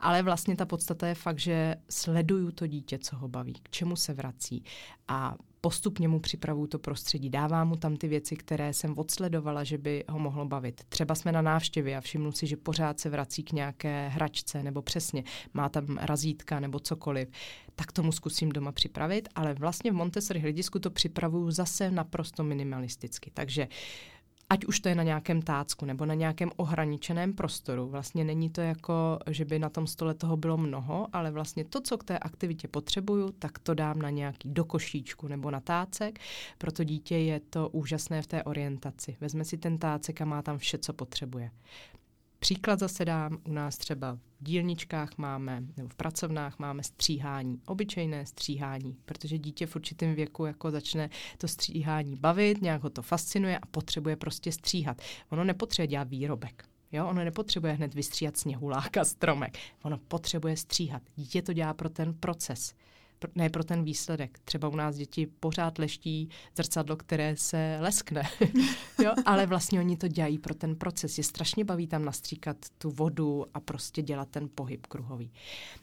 [0.00, 3.96] Ale vlastně ta podstata je fakt, že sleduju to dítě, co ho baví, k čemu
[3.96, 4.64] se vrací
[5.08, 9.78] a postupně mu připravuju to prostředí, dávám mu tam ty věci, které jsem odsledovala, že
[9.78, 10.80] by ho mohlo bavit.
[10.88, 14.82] Třeba jsme na návštěvě a všimnu si, že pořád se vrací k nějaké hračce nebo
[14.82, 17.28] přesně má tam razítka nebo cokoliv,
[17.74, 23.30] tak tomu zkusím doma připravit, ale vlastně v Montessori hledisku to připravuju zase naprosto minimalisticky.
[23.34, 23.68] Takže
[24.50, 27.88] ať už to je na nějakém tácku nebo na nějakém ohraničeném prostoru.
[27.88, 31.80] Vlastně není to jako, že by na tom stole toho bylo mnoho, ale vlastně to,
[31.80, 36.18] co k té aktivitě potřebuju, tak to dám na nějaký do košíčku nebo na tácek.
[36.58, 39.16] Pro to dítě je to úžasné v té orientaci.
[39.20, 41.50] Vezme si ten tácek a má tam vše, co potřebuje.
[42.40, 48.26] Příklad zase dám, u nás třeba v dílničkách máme, nebo v pracovnách máme stříhání, obyčejné
[48.26, 53.58] stříhání, protože dítě v určitém věku jako začne to stříhání bavit, nějak ho to fascinuje
[53.58, 55.02] a potřebuje prostě stříhat.
[55.30, 56.64] Ono nepotřebuje dělat výrobek.
[56.92, 59.58] Jo, ono nepotřebuje hned vystříhat sněhuláka, stromek.
[59.82, 61.02] Ono potřebuje stříhat.
[61.16, 62.74] Dítě to dělá pro ten proces
[63.34, 64.38] ne pro ten výsledek.
[64.44, 68.22] Třeba u nás děti pořád leští zrcadlo, které se leskne,
[69.04, 69.12] jo?
[69.24, 71.18] ale vlastně oni to dělají pro ten proces.
[71.18, 75.32] Je strašně baví tam nastříkat tu vodu a prostě dělat ten pohyb kruhový.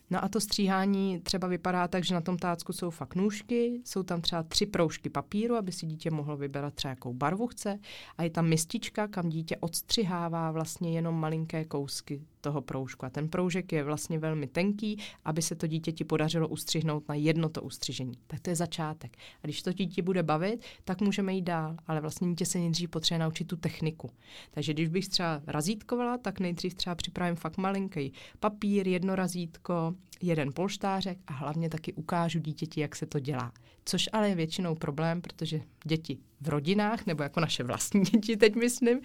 [0.09, 4.03] No a to stříhání třeba vypadá tak, že na tom tácku jsou fakt nůžky, jsou
[4.03, 7.79] tam třeba tři proužky papíru, aby si dítě mohlo vybrat třeba jakou barvu chce
[8.17, 13.05] a je tam mistička, kam dítě odstřihává vlastně jenom malinké kousky toho proužku.
[13.05, 17.49] A ten proužek je vlastně velmi tenký, aby se to dítěti podařilo ustřihnout na jedno
[17.49, 18.17] to ustřižení.
[18.27, 19.17] Tak to je začátek.
[19.43, 21.77] A když to dítě bude bavit, tak můžeme jít dál.
[21.87, 24.09] Ale vlastně dítě se nejdřív potřebuje naučit tu techniku.
[24.51, 30.53] Takže když bych třeba razítkovala, tak nejdřív třeba připravím fakt malinký papír, jedno razítko, jeden
[30.53, 33.51] polštářek a hlavně taky ukážu dítěti, jak se to dělá.
[33.85, 38.55] Což ale je většinou problém, protože děti v rodinách, nebo jako naše vlastní děti teď
[38.55, 38.99] myslím,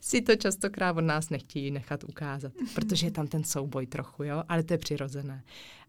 [0.00, 4.42] si to častokrát od nás nechtějí nechat ukázat, protože je tam ten souboj trochu, jo,
[4.48, 5.44] ale to je přirozené.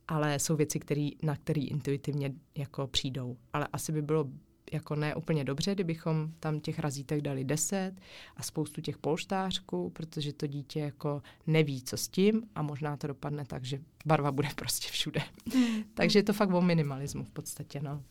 [0.08, 3.38] Ale jsou věci, který, na které intuitivně jako přijdou.
[3.54, 4.26] Ale asi by bylo
[4.72, 7.94] jako ne úplně dobře, kdybychom tam těch razítek dali deset
[8.38, 13.08] a spoustu těch polštářků, protože to dítě jako neví, co s tím a možná to
[13.08, 15.22] dopadne tak, že barva bude prostě všude.
[15.94, 18.04] Takže je to fakt o minimalismu v podstatě, no.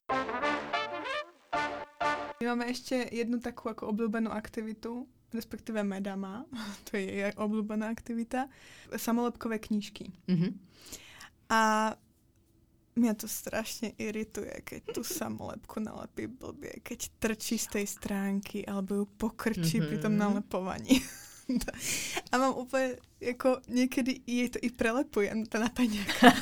[2.40, 6.44] My máme ještě jednu takovou jako oblíbenou aktivitu, respektive Meda má,
[6.90, 8.48] to je oblíbená aktivita,
[8.96, 10.12] samolepkové knížky.
[10.28, 10.54] Mm-hmm.
[11.48, 11.94] A
[12.98, 18.94] mě to strašně irituje, keď tu samolepku nalepí blbě, keď trčí z té stránky alebo
[18.94, 19.86] ju pokrčí mm-hmm.
[19.86, 21.02] při tom nalepovaní.
[22.32, 26.32] A mám úplně, jako někdy jej to i prelepuje na paňáka.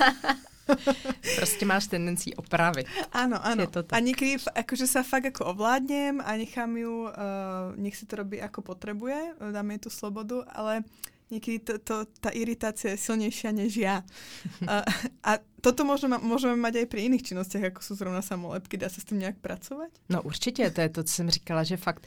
[1.36, 2.86] prostě máš tendenci opravit.
[3.12, 3.62] Ano, ano.
[3.62, 3.96] Je to tak.
[3.96, 7.10] A někdy akože sa fakt jako ovládnem a nechám ju, uh,
[7.76, 10.82] nech si to robí jako potrebuje, dám jej tu slobodu, ale
[11.30, 14.06] niekedy to, to, tá iritácia je silnejšia než ja.
[14.66, 14.86] a,
[15.22, 18.78] a toto môžeme, môžeme mať aj pri iných činnostiach, ako sú zrovna samolepky.
[18.78, 19.90] Dá sa s tým nějak pracovat?
[20.08, 22.06] No určitě, to je to, co jsem říkala, že fakt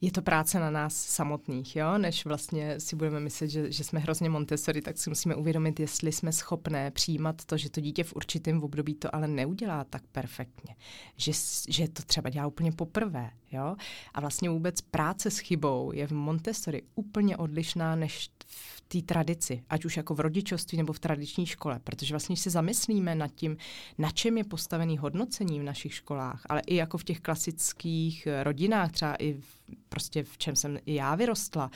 [0.00, 1.98] je to práce na nás samotných, jo?
[1.98, 6.12] než vlastně si budeme myslet, že, že jsme hrozně Montessori, tak si musíme uvědomit, jestli
[6.12, 10.76] jsme schopné přijímat to, že to dítě v určitém období to ale neudělá tak perfektně,
[11.16, 11.32] že,
[11.68, 13.30] že to třeba dělá úplně poprvé.
[13.52, 13.76] Jo?
[14.14, 18.30] A vlastně vůbec práce s chybou je v Montessori úplně odlišná než
[18.92, 22.50] té tradici, ať už jako v rodičovství nebo v tradiční škole, protože vlastně, když se
[22.50, 23.56] zamyslíme nad tím,
[23.98, 28.92] na čem je postavený hodnocení v našich školách, ale i jako v těch klasických rodinách,
[28.92, 31.70] třeba i v, prostě v čem jsem i já vyrostla,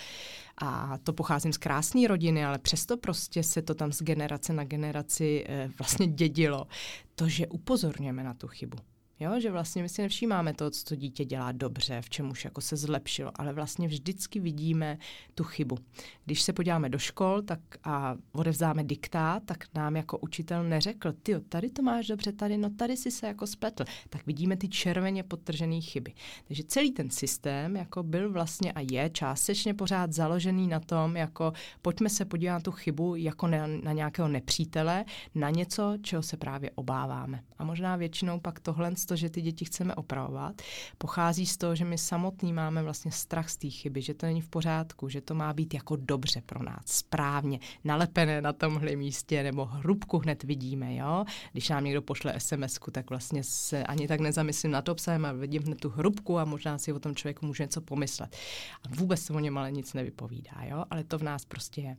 [0.59, 4.65] a to pocházím z krásné rodiny, ale přesto prostě se to tam z generace na
[4.65, 6.67] generaci e, vlastně dědilo,
[7.15, 8.94] to, že upozorňujeme na tu chybu.
[9.21, 12.61] Jo, že vlastně my si nevšímáme to, co dítě dělá dobře, v čem už jako
[12.61, 14.99] se zlepšilo, ale vlastně vždycky vidíme
[15.35, 15.79] tu chybu.
[16.25, 21.41] Když se podíváme do škol tak a odevzdáme diktát, tak nám jako učitel neřekl, ty
[21.41, 23.85] tady to máš dobře, tady, no tady si se jako spletl.
[24.09, 26.13] Tak vidíme ty červeně podtržené chyby.
[26.45, 31.53] Takže celý ten systém jako byl vlastně a je částečně pořád založený na tom, jako
[31.83, 36.37] pojďme se podívat na tu chybu jako na, na nějakého nepřítele, na něco, čeho se
[36.37, 37.43] právě obáváme.
[37.59, 40.63] A možná většinou pak tohle to, že ty děti chceme opravovat,
[40.99, 44.41] pochází z toho, že my samotní máme vlastně strach z té chyby, že to není
[44.41, 49.43] v pořádku, že to má být jako dobře pro nás, správně, nalepené na tomhle místě,
[49.43, 51.25] nebo hrubku hned vidíme, jo.
[51.53, 55.63] Když nám někdo pošle sms tak vlastně se ani tak nezamyslím nad obsahem a vidím
[55.63, 58.37] hned tu hrubku a možná si o tom člověku může něco pomyslet.
[58.83, 61.97] A vůbec se o něm ale nic nevypovídá, jo, ale to v nás prostě je.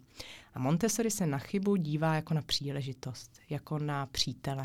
[0.53, 4.63] A Montessori se na chybu dívá jako na příležitost, jako na přítele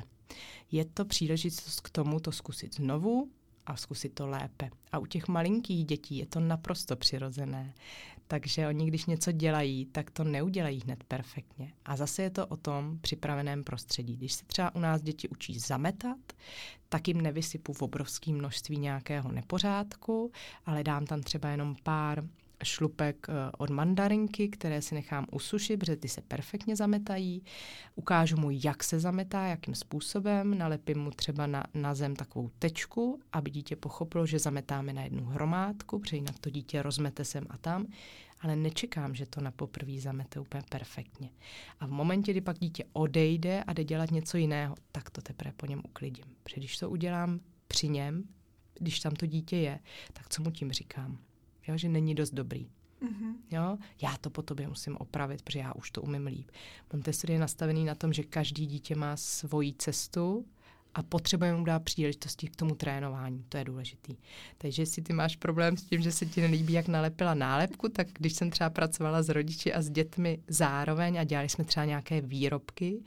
[0.73, 3.29] je to příležitost k tomu to zkusit znovu
[3.67, 4.71] a zkusit to lépe.
[4.93, 7.75] A u těch malinkých dětí je to naprosto přirozené.
[8.27, 11.73] Takže oni, když něco dělají, tak to neudělají hned perfektně.
[11.85, 14.17] A zase je to o tom připraveném prostředí.
[14.17, 16.19] Když se třeba u nás děti učí zametat,
[16.89, 20.33] tak jim nevysypu v obrovském množství nějakého nepořádku,
[20.67, 22.25] ale dám tam třeba jenom pár
[22.65, 27.43] šlupek eh, od mandarinky, které si nechám usušit, protože ty se perfektně zametají.
[27.95, 30.59] Ukážu mu, jak se zametá, jakým způsobem.
[30.59, 35.25] Nalepím mu třeba na, na zem takovou tečku, aby dítě pochopilo, že zametáme na jednu
[35.25, 37.87] hromádku, protože jinak to dítě rozmete sem a tam.
[38.41, 41.31] Ale nečekám, že to na poprvé zamete úplně perfektně.
[41.81, 45.53] A v momentě, kdy pak dítě odejde a jde dělat něco jiného, tak to teprve
[45.57, 46.25] po něm uklidím.
[46.43, 48.25] Protože když to udělám při něm,
[48.75, 49.81] když tam to dítě je,
[50.13, 51.19] tak co mu tím říkám?
[51.69, 52.71] Jo, že není dost dobrý.
[53.03, 53.35] Mm-hmm.
[53.51, 53.79] Jo?
[54.03, 56.51] Já to po tobě musím opravit, protože já už to umím líp.
[56.93, 60.47] Montessori je nastavený na tom, že každý dítě má svoji cestu
[60.95, 63.45] a potřebujeme mu dát příležitosti k tomu trénování.
[63.49, 64.17] To je důležitý.
[64.59, 68.07] Takže jestli ty máš problém s tím, že se ti nelíbí, jak nalepila nálepku, tak
[68.13, 72.21] když jsem třeba pracovala s rodiči a s dětmi zároveň a dělali jsme třeba nějaké
[72.21, 73.03] výrobky,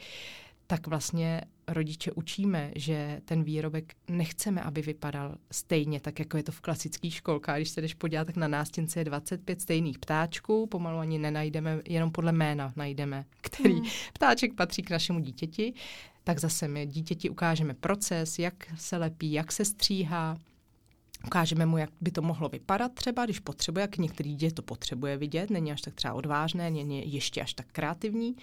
[0.73, 6.51] tak vlastně rodiče učíme, že ten výrobek nechceme, aby vypadal stejně, tak jako je to
[6.51, 7.57] v klasické školkách.
[7.57, 12.11] Když se jdeš podívat, tak na nástěnce je 25 stejných ptáčků, pomalu ani nenajdeme, jenom
[12.11, 13.89] podle jména najdeme, který hmm.
[14.13, 15.73] ptáček patří k našemu dítěti.
[16.23, 20.37] Tak zase my dítěti ukážeme proces, jak se lepí, jak se stříhá,
[21.25, 25.17] Ukážeme mu, jak by to mohlo vypadat třeba, když potřebuje, jak některý dítě to potřebuje
[25.17, 28.35] vidět, není až tak třeba odvážné, není ještě až tak kreativní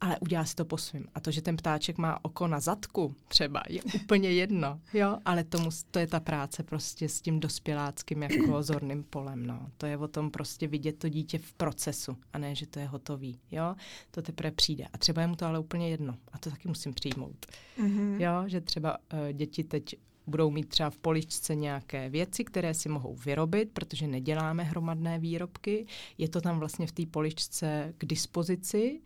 [0.00, 1.06] ale udělá si to po svým.
[1.14, 5.44] A to, že ten ptáček má oko na zadku třeba, je úplně jedno, jo, ale
[5.44, 9.70] tomu, to je ta práce prostě s tím dospěláckým jako zorným polem, no.
[9.76, 12.86] To je o tom prostě vidět to dítě v procesu a ne, že to je
[12.86, 13.74] hotový, jo.
[14.10, 14.86] To teprve přijde.
[14.92, 16.16] A třeba je mu to ale úplně jedno.
[16.32, 17.46] A to taky musím přijmout.
[17.78, 18.20] Mm-hmm.
[18.20, 19.94] Jo, že třeba uh, děti teď
[20.26, 25.86] budou mít třeba v poličce nějaké věci, které si mohou vyrobit, protože neděláme hromadné výrobky.
[26.18, 29.00] Je to tam vlastně v té poličce k dispozici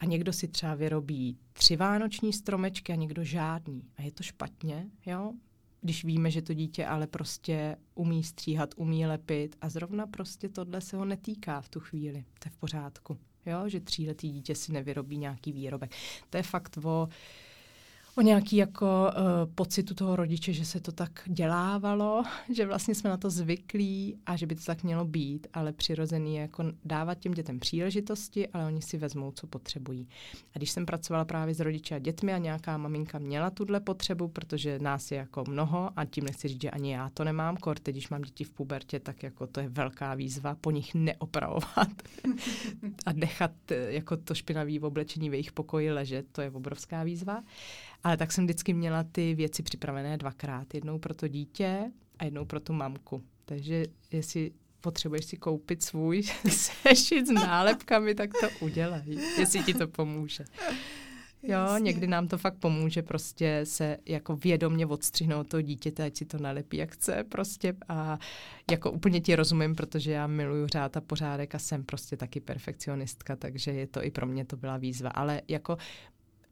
[0.00, 3.82] a někdo si třeba vyrobí tři vánoční stromečky a někdo žádný.
[3.96, 5.32] A je to špatně, jo?
[5.80, 10.80] Když víme, že to dítě ale prostě umí stříhat, umí lepit a zrovna prostě tohle
[10.80, 12.24] se ho netýká v tu chvíli.
[12.38, 13.68] To je v pořádku, jo?
[13.68, 15.90] Že tříletý dítě si nevyrobí nějaký výrobek.
[16.30, 17.08] To je fakt o
[18.20, 22.22] o nějaký jako uh, pocitu toho rodiče, že se to tak dělávalo,
[22.54, 26.34] že vlastně jsme na to zvyklí a že by to tak mělo být, ale přirozený
[26.34, 30.08] je jako dávat těm dětem příležitosti, ale oni si vezmou, co potřebují.
[30.54, 34.28] A když jsem pracovala právě s rodiči a dětmi a nějaká maminka měla tuhle potřebu,
[34.28, 37.78] protože nás je jako mnoho a tím nechci říct, že ani já to nemám, kor
[37.78, 41.88] teď, když mám děti v pubertě, tak jako to je velká výzva po nich neopravovat
[43.06, 47.42] a nechat eh, jako to špinavé oblečení v jejich pokoji ležet, to je obrovská výzva.
[48.04, 50.74] Ale tak jsem vždycky měla ty věci připravené dvakrát.
[50.74, 53.22] Jednou pro to dítě a jednou pro tu mamku.
[53.44, 59.02] Takže jestli potřebuješ si koupit svůj sešit s nálepkami, tak to udělej,
[59.38, 60.44] jestli ti to pomůže.
[61.42, 61.84] Jo, Jasně.
[61.84, 66.38] někdy nám to fakt pomůže prostě se jako vědomně odstřihnout to dítě, ať si to
[66.38, 68.18] nalepí, jak chce prostě a
[68.70, 73.36] jako úplně ti rozumím, protože já miluju řád a pořádek a jsem prostě taky perfekcionistka,
[73.36, 75.76] takže je to i pro mě to byla výzva, ale jako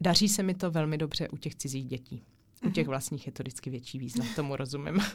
[0.00, 2.22] Daří se mi to velmi dobře u těch cizích dětí.
[2.66, 2.90] U těch mhm.
[2.90, 4.98] vlastních je to vždycky větší výzva, tomu rozumím.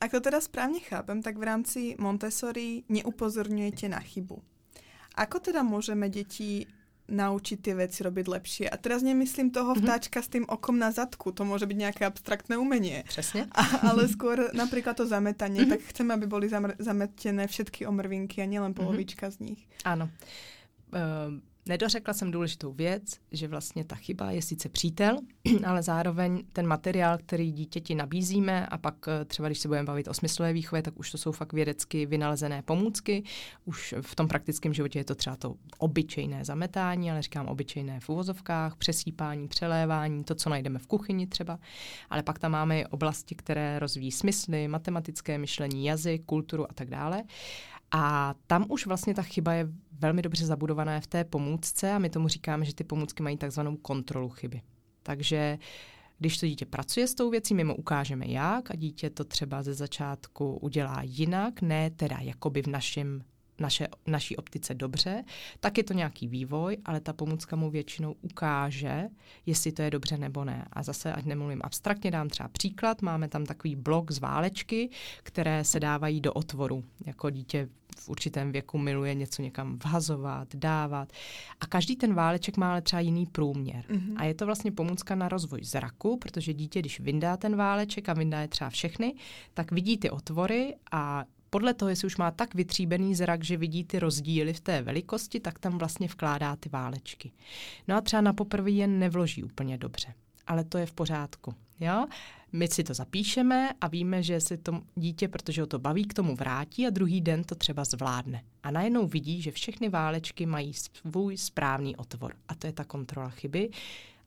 [0.00, 4.42] Ak to teda správně chápem, tak v rámci Montessori neupozorňujete na chybu.
[5.14, 6.66] Ako teda můžeme děti
[7.08, 8.66] naučiť tie veci robiť lepšie.
[8.70, 9.82] A teraz nemyslím toho mhm.
[9.82, 13.04] vtáčka s tým okom na zadku, to môže byť nejaké abstraktné umenie.
[13.08, 13.46] Přesně.
[13.52, 15.70] A, ale skôr napríklad to zametanie, mm-hmm.
[15.70, 18.78] tak chceme, aby boli zamr- zametené všetky omrvinky a nielen mhm.
[18.78, 19.60] polovička z nich.
[19.84, 20.10] Ano.
[20.10, 20.10] Uh,
[21.66, 25.18] nedořekla jsem důležitou věc, že vlastně ta chyba je sice přítel,
[25.66, 30.08] ale zároveň ten materiál, který dítěti nabízíme a pak eh, třeba, když se budeme bavit
[30.08, 33.22] o smyslové výchově, tak už to jsou fakt vědecky vynalezené pomůcky.
[33.64, 38.08] Už v tom praktickém životě je to třeba to obyčejné zametání, ale říkám obyčejné v
[38.08, 41.58] uvozovkách, přesípání, přelévání, to, co najdeme v kuchyni třeba.
[42.10, 46.90] Ale pak tam máme i oblasti, které rozvíjí smysly, matematické myšlení, jazyk, kulturu a tak
[46.90, 47.22] dále.
[47.90, 52.10] A tam už vlastně ta chyba je velmi dobře zabudovaná v té pomůcce a my
[52.10, 54.62] tomu říkáme, že ty pomůcky mají takzvanou kontrolu chyby.
[55.02, 55.58] Takže
[56.18, 59.62] když to dítě pracuje s tou věcí, my mu ukážeme jak a dítě to třeba
[59.62, 63.22] ze začátku udělá jinak, ne teda jakoby v našem
[63.58, 65.24] naše, naší optice dobře,
[65.60, 69.08] tak je to nějaký vývoj, ale ta pomůcka mu většinou ukáže,
[69.46, 70.68] jestli to je dobře nebo ne.
[70.72, 74.90] A zase, ať nemluvím abstraktně, dám třeba příklad, máme tam takový blok z válečky,
[75.22, 76.84] které se dávají do otvoru.
[77.06, 81.12] Jako dítě v určitém věku miluje něco někam vhazovat, dávat.
[81.60, 83.84] A každý ten váleček má ale třeba jiný průměr.
[83.88, 84.14] Mm-hmm.
[84.16, 88.12] A je to vlastně pomůcka na rozvoj zraku, protože dítě, když vyndá ten váleček a
[88.12, 89.14] vyndá je třeba všechny,
[89.54, 91.24] tak vidí ty otvory a
[91.56, 95.40] podle toho, jestli už má tak vytříbený zrak, že vidí ty rozdíly v té velikosti,
[95.40, 97.32] tak tam vlastně vkládá ty válečky.
[97.88, 100.14] No a třeba na poprvé je nevloží úplně dobře,
[100.46, 101.54] ale to je v pořádku.
[101.80, 102.06] Jo?
[102.52, 106.14] My si to zapíšeme a víme, že se to dítě, protože ho to baví, k
[106.14, 108.42] tomu vrátí a druhý den to třeba zvládne.
[108.62, 112.34] A najednou vidí, že všechny válečky mají svůj správný otvor.
[112.48, 113.70] A to je ta kontrola chyby.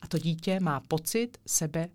[0.00, 1.88] A to dítě má pocit sebe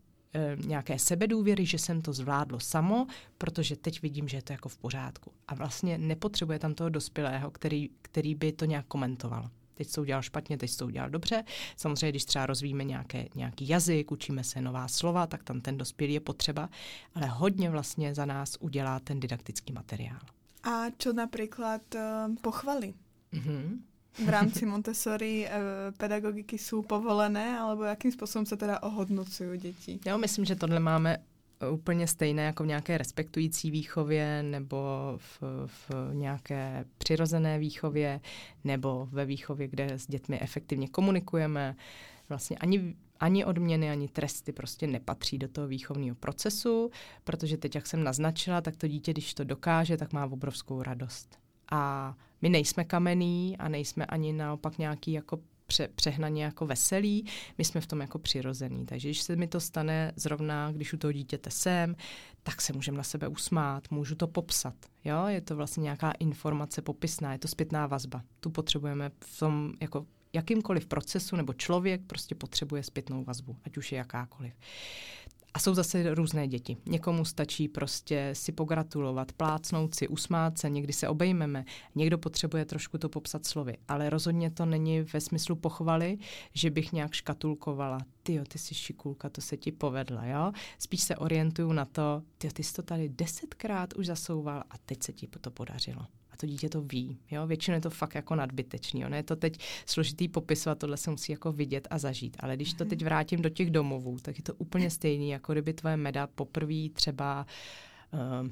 [0.66, 4.78] nějaké sebedůvěry, že jsem to zvládlo samo, protože teď vidím, že je to jako v
[4.78, 5.32] pořádku.
[5.48, 9.50] A vlastně nepotřebuje tam toho dospělého, který, který by to nějak komentoval.
[9.76, 11.44] Teď to udělal špatně, teď to udělal dobře.
[11.78, 16.14] Samozřejmě, když třeba rozvíjíme nějaké, nějaký jazyk, učíme se nová slova, tak tam ten dospělý
[16.14, 16.70] je potřeba,
[17.16, 20.20] ale hodně vlastně za nás udělá ten didaktický materiál.
[20.64, 22.94] A čo například uh, pochvaly?
[23.34, 23.80] Mm-hmm
[24.26, 25.52] v rámci Montessori eh,
[25.98, 30.00] pedagogiky jsou povolené, alebo jakým způsobem se teda ohodnocují děti?
[30.06, 31.18] Já myslím, že tohle máme
[31.72, 34.78] úplně stejné jako v nějaké respektující výchově nebo
[35.18, 38.22] v, v nějaké přirozené výchově
[38.64, 41.76] nebo ve výchově, kde s dětmi efektivně komunikujeme.
[42.30, 46.92] Vlastně ani, ani odměny, ani tresty prostě nepatří do toho výchovního procesu,
[47.24, 51.40] protože teď, jak jsem naznačila, tak to dítě, když to dokáže, tak má obrovskou radost.
[51.72, 57.26] A my nejsme kamenný a nejsme ani naopak nějaký jako pře, přehnaně jako veselí,
[57.58, 58.86] my jsme v tom jako přirozený.
[58.86, 61.96] Takže když se mi to stane zrovna, když u toho dítěte jsem,
[62.44, 64.74] tak se můžeme na sebe usmát, můžu to popsat.
[65.04, 65.26] Jo?
[65.28, 68.24] Je to vlastně nějaká informace popisná, je to zpětná vazba.
[68.40, 73.92] Tu potřebujeme v tom jako jakýmkoliv procesu nebo člověk prostě potřebuje zpětnou vazbu, ať už
[73.92, 74.54] je jakákoliv.
[75.56, 76.78] A jsou zase různé děti.
[76.86, 81.66] Někomu stačí prostě si pogratulovat, plácnout si, usmát se, někdy se obejmeme.
[81.96, 83.78] Někdo potřebuje trošku to popsat slovy.
[83.88, 86.18] Ale rozhodně to není ve smyslu pochvaly,
[86.54, 87.98] že bych nějak škatulkovala.
[88.24, 90.52] Ty ty jsi šikulka, to se ti povedlo, jo?
[90.80, 95.04] Spíš se orientuju na to, ty ty jsi to tady desetkrát už zasouval a teď
[95.04, 96.06] se ti to podařilo
[96.36, 97.18] a to dítě to ví.
[97.32, 97.48] Jo?
[97.48, 99.06] Většinou je to fakt jako nadbytečný.
[99.06, 102.38] Ono je to teď složitý popisovat, tohle se musí jako vidět a zažít.
[102.40, 102.90] Ale když to mhm.
[102.90, 106.90] teď vrátím do těch domovů, tak je to úplně stejný, jako kdyby tvoje meda poprvé
[106.94, 107.46] třeba
[108.14, 108.50] uh,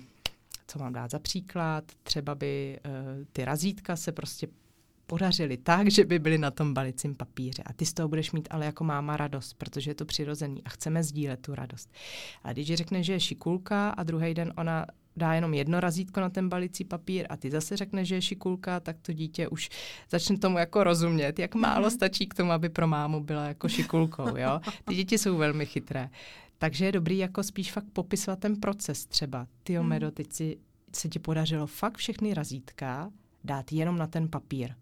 [0.67, 4.47] co mám dát za příklad, třeba by uh, ty razítka se prostě
[5.07, 7.63] podařily tak, že by byly na tom balicím papíře.
[7.65, 10.69] A ty z toho budeš mít ale jako máma radost, protože je to přirozený a
[10.69, 11.89] chceme sdílet tu radost.
[12.43, 14.85] A když řekne, že je šikulka a druhý den ona
[15.17, 18.79] dá jenom jedno razítko na ten balicí papír a ty zase řekne, že je šikulka,
[18.79, 19.69] tak to dítě už
[20.09, 21.95] začne tomu jako rozumět, jak málo mm-hmm.
[21.95, 24.59] stačí k tomu, aby pro mámu byla jako šikulkou, jo.
[24.85, 26.09] Ty děti jsou velmi chytré.
[26.57, 29.47] Takže je dobrý jako spíš fakt popisovat ten proces třeba.
[29.63, 29.87] Ty mm.
[29.87, 30.57] Medo, teď si,
[30.95, 33.11] se ti podařilo fakt všechny razítka
[33.43, 34.73] dát jenom na ten papír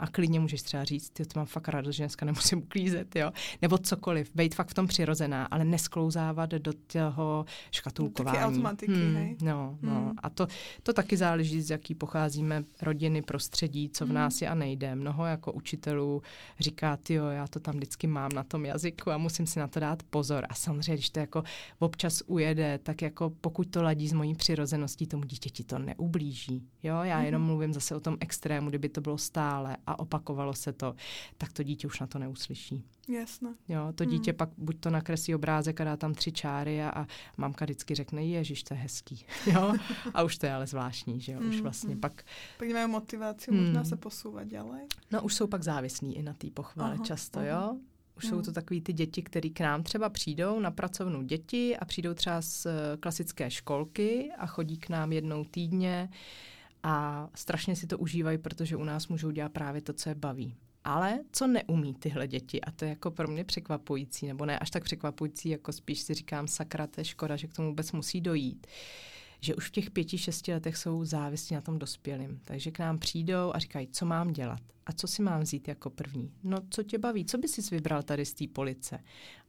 [0.00, 3.30] a klidně můžeš třeba říct, ty to mám fakt radost, že dneska nemusím uklízet, jo,
[3.62, 8.38] nebo cokoliv, být fakt v tom přirozená, ale nesklouzávat do toho škatulkování.
[8.38, 9.36] Taky automatiky, hmm, hej?
[9.42, 9.94] No, no.
[9.94, 10.12] Hmm.
[10.22, 10.46] a to,
[10.82, 14.14] to taky záleží, z jaký pocházíme rodiny, prostředí, co v hmm.
[14.14, 14.94] nás je a nejde.
[14.94, 16.22] Mnoho jako učitelů
[16.60, 19.68] říká, ty jo, já to tam vždycky mám na tom jazyku a musím si na
[19.68, 20.46] to dát pozor.
[20.48, 21.42] A samozřejmě, když to jako
[21.78, 26.68] občas ujede, tak jako pokud to ladí s mojí přirozeností, tomu dítěti to neublíží.
[26.82, 30.72] Jo, já jenom mluvím zase o tom extrému, kdyby to bylo stále a opakovalo se
[30.72, 30.94] to,
[31.38, 32.84] tak to dítě už na to neuslyší.
[33.08, 33.48] Jasně.
[33.68, 34.36] Jo, to dítě hmm.
[34.36, 38.24] pak buď to nakreslí obrázek a dá tam tři čáry a, a mamka vždycky řekne,
[38.24, 39.24] ježiš, to je hezký.
[39.46, 39.74] jo?
[40.14, 42.00] A už to je ale zvláštní, že jo, už hmm, vlastně hmm.
[42.00, 42.22] pak...
[42.58, 43.60] Pak mají motivaci hmm.
[43.60, 44.80] možná se posouvat dále.
[45.10, 47.48] No už jsou pak závislí i na té pochvále aha, často, aha.
[47.48, 47.76] jo.
[48.16, 48.30] Už hmm.
[48.30, 52.14] jsou to takový ty děti, které k nám třeba přijdou na pracovnou děti a přijdou
[52.14, 56.08] třeba z eh, klasické školky a chodí k nám jednou týdně
[56.82, 60.56] a strašně si to užívají, protože u nás můžou dělat právě to, co je baví.
[60.84, 64.70] Ale co neumí tyhle děti, a to je jako pro mě překvapující, nebo ne až
[64.70, 68.20] tak překvapující, jako spíš si říkám, sakra, to je škoda, že k tomu vůbec musí
[68.20, 68.66] dojít,
[69.40, 72.40] že už v těch pěti, šesti letech jsou závislí na tom dospělým.
[72.44, 75.90] Takže k nám přijdou a říkají, co mám dělat a co si mám vzít jako
[75.90, 76.32] první.
[76.42, 78.98] No, co tě baví, co by si vybral tady z té police?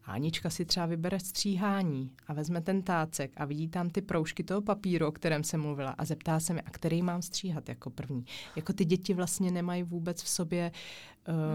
[0.05, 4.43] A Anička si třeba vybere stříhání a vezme ten tácek a vidí tam ty proužky
[4.43, 7.89] toho papíru, o kterém jsem mluvila a zeptá se mi, a který mám stříhat jako
[7.89, 8.25] první.
[8.55, 10.71] Jako ty děti vlastně nemají vůbec v sobě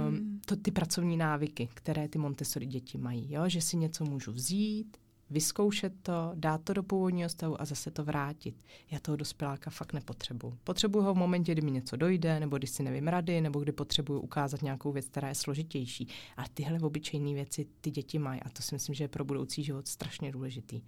[0.08, 3.32] um, to, ty pracovní návyky, které ty Montessori děti mají.
[3.32, 3.48] Jo?
[3.48, 4.96] Že si něco můžu vzít,
[5.30, 8.64] vyzkoušet to, dát to do původního stavu a zase to vrátit.
[8.90, 10.58] Já toho dospěláka fakt nepotřebuju.
[10.64, 13.72] Potřebuju ho v momentě, kdy mi něco dojde, nebo když si nevím rady, nebo kdy
[13.72, 16.08] potřebuju ukázat nějakou věc, která je složitější.
[16.36, 19.64] A tyhle obyčejné věci ty děti mají a to si myslím, že je pro budoucí
[19.64, 20.82] život strašně důležitý.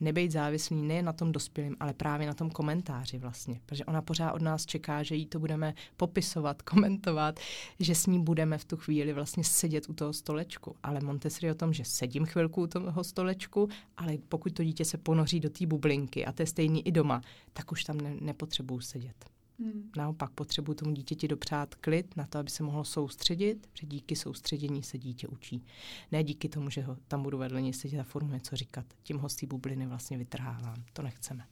[0.00, 3.60] Nebejt závislý nejen na tom dospělém, ale právě na tom komentáři vlastně.
[3.66, 7.40] Protože ona pořád od nás čeká, že jí to budeme popisovat, komentovat,
[7.80, 10.76] že s ní budeme v tu chvíli vlastně sedět u toho stolečku.
[10.82, 14.98] Ale Montessori o tom, že sedím chvilku u toho stolečku ale pokud to dítě se
[14.98, 17.22] ponoří do té bublinky a to je stejný i doma,
[17.52, 19.32] tak už tam ne, nepotřebuju sedět.
[19.58, 19.90] Hmm.
[19.96, 24.82] Naopak potřebuji tomu dítěti dopřát klid na to, aby se mohlo soustředit, protože díky soustředění
[24.82, 25.64] se dítě učí.
[26.12, 28.86] Ne díky tomu, že ho tam budu vedle něj sedět a furt něco říkat.
[29.02, 30.84] Tím ho z té bubliny vlastně vytrhávám.
[30.92, 31.44] To nechceme.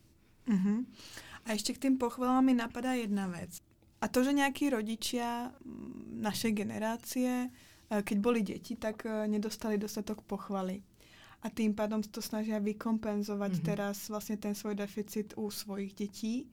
[0.49, 0.85] Uh-huh.
[1.45, 3.59] A ještě k tým pochvalám mi napadá jedna věc.
[4.01, 5.53] A to, že nějaký rodičia
[6.13, 7.51] naše generácie,
[7.91, 10.83] eh, keď boli děti, tak eh, nedostali dostatok pochvaly
[11.43, 13.65] a tým pádom to snažia vykompenzovať mm-hmm.
[13.65, 16.51] teraz vlastně ten svoj deficit u svojich dětí.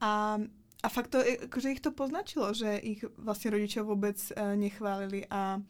[0.00, 0.40] A,
[0.82, 5.62] a fakt to, akože ich to poznačilo, že ich vlastně rodiče vůbec uh, nechválili a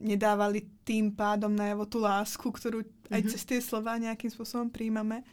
[0.00, 3.14] nedávali tým pádom najavo tú lásku, ktorú mm-hmm.
[3.14, 3.28] aj mhm.
[3.34, 5.26] cez tie slova nejakým spôsobom príjmame.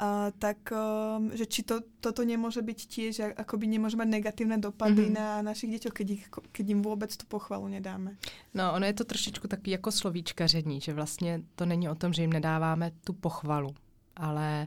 [0.00, 5.12] A, tak, um, že či to, toto nemôže byť tiež, akoby nemôže mať negatívne dopady
[5.12, 5.18] mm-hmm.
[5.20, 8.16] na našich děťoch, keď, ich, keď im vůbec tu pochvalu nedáme.
[8.54, 12.22] No, ono je to trošičku takový jako slovíčkaření, že vlastně to není o tom, že
[12.22, 13.74] jim nedáváme tu pochvalu,
[14.16, 14.66] ale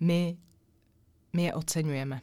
[0.00, 0.36] my,
[1.32, 2.20] my je oceňujeme.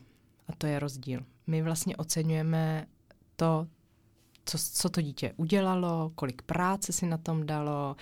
[0.47, 1.25] A to je rozdíl.
[1.47, 2.87] My vlastně oceňujeme
[3.35, 3.67] to,
[4.45, 7.95] co, co to dítě udělalo, kolik práce si na tom dalo,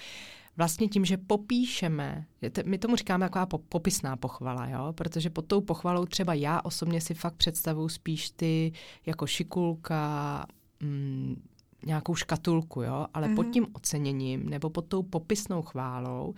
[0.60, 2.26] vlastně tím, že popíšeme,
[2.66, 4.94] my tomu říkáme taková popisná pochvala, jo?
[4.94, 8.72] protože pod tou pochvalou třeba já osobně si fakt představuju spíš ty
[9.06, 10.46] jako šikulka,
[10.80, 11.42] mm,
[11.86, 13.36] nějakou škatulku, jo, ale mm-hmm.
[13.36, 13.52] pod mhm.
[13.52, 16.34] tím oceněním nebo pod tou popisnou chválou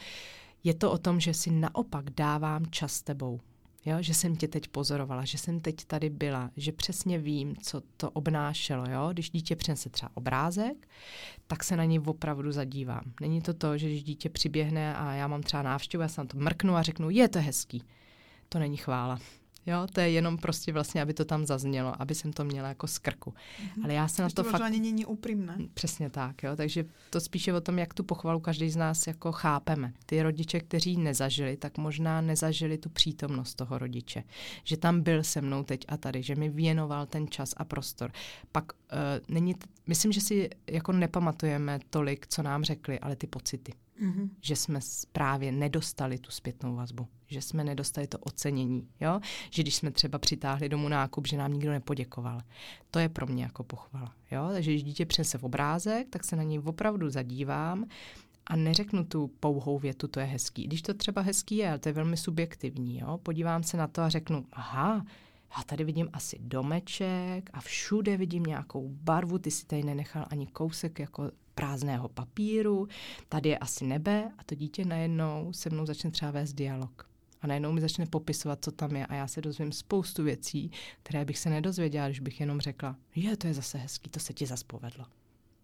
[0.63, 3.39] je to o tom, že si naopak dávám čas s tebou.
[3.85, 7.81] Jo, že jsem tě teď pozorovala, že jsem teď tady byla, že přesně vím, co
[7.97, 8.85] to obnášelo.
[8.89, 9.09] Jo?
[9.13, 10.87] Když dítě přinese třeba obrázek,
[11.47, 13.03] tak se na něj opravdu zadívám.
[13.21, 16.25] Není to to, že když dítě přiběhne a já mám třeba návštěvu, já se na
[16.27, 17.83] to mrknu a řeknu, je to hezký.
[18.49, 19.19] To není chvála.
[19.65, 22.87] Jo, to je jenom prostě vlastně, aby to tam zaznělo, aby jsem to měla jako
[22.87, 23.29] z krku.
[23.29, 23.83] Mm-hmm.
[23.83, 24.61] Ale já se na to, to fakt...
[24.61, 25.57] ani není upřímné.
[25.73, 26.55] Přesně tak, jo.
[26.55, 29.93] Takže to spíše o tom, jak tu pochvalu každý z nás jako chápeme.
[30.05, 34.23] Ty rodiče, kteří nezažili, tak možná nezažili tu přítomnost toho rodiče.
[34.63, 38.11] Že tam byl se mnou teď a tady, že mi věnoval ten čas a prostor.
[38.51, 38.73] Pak
[39.27, 43.73] není, t- myslím, že si jako nepamatujeme tolik, co nám řekli, ale ty pocity.
[44.01, 44.29] Mm-hmm.
[44.41, 44.79] Že jsme
[45.11, 49.19] právě nedostali tu zpětnou vazbu, že jsme nedostali to ocenění, jo?
[49.49, 52.41] že když jsme třeba přitáhli domů nákup, že nám nikdo nepoděkoval.
[52.91, 54.13] To je pro mě jako pochvala.
[54.31, 54.49] Jo?
[54.51, 57.85] Takže když dítě přinese v obrázek, tak se na něj opravdu zadívám
[58.47, 60.67] a neřeknu tu pouhou větu, to je hezký.
[60.67, 62.99] Když to třeba hezký je, ale to je velmi subjektivní.
[62.99, 63.17] Jo?
[63.23, 65.05] Podívám se na to a řeknu, aha,
[65.57, 70.47] já tady vidím asi domeček a všude vidím nějakou barvu, ty si tady nenechal ani
[70.47, 72.87] kousek jako prázdného papíru,
[73.29, 77.09] tady je asi nebe a to dítě najednou se mnou začne třeba vést dialog.
[77.41, 80.71] A najednou mi začne popisovat, co tam je a já se dozvím spoustu věcí,
[81.03, 84.33] které bych se nedozvěděla, když bych jenom řekla, je, to je zase hezký, to se
[84.33, 85.05] ti zase povedlo.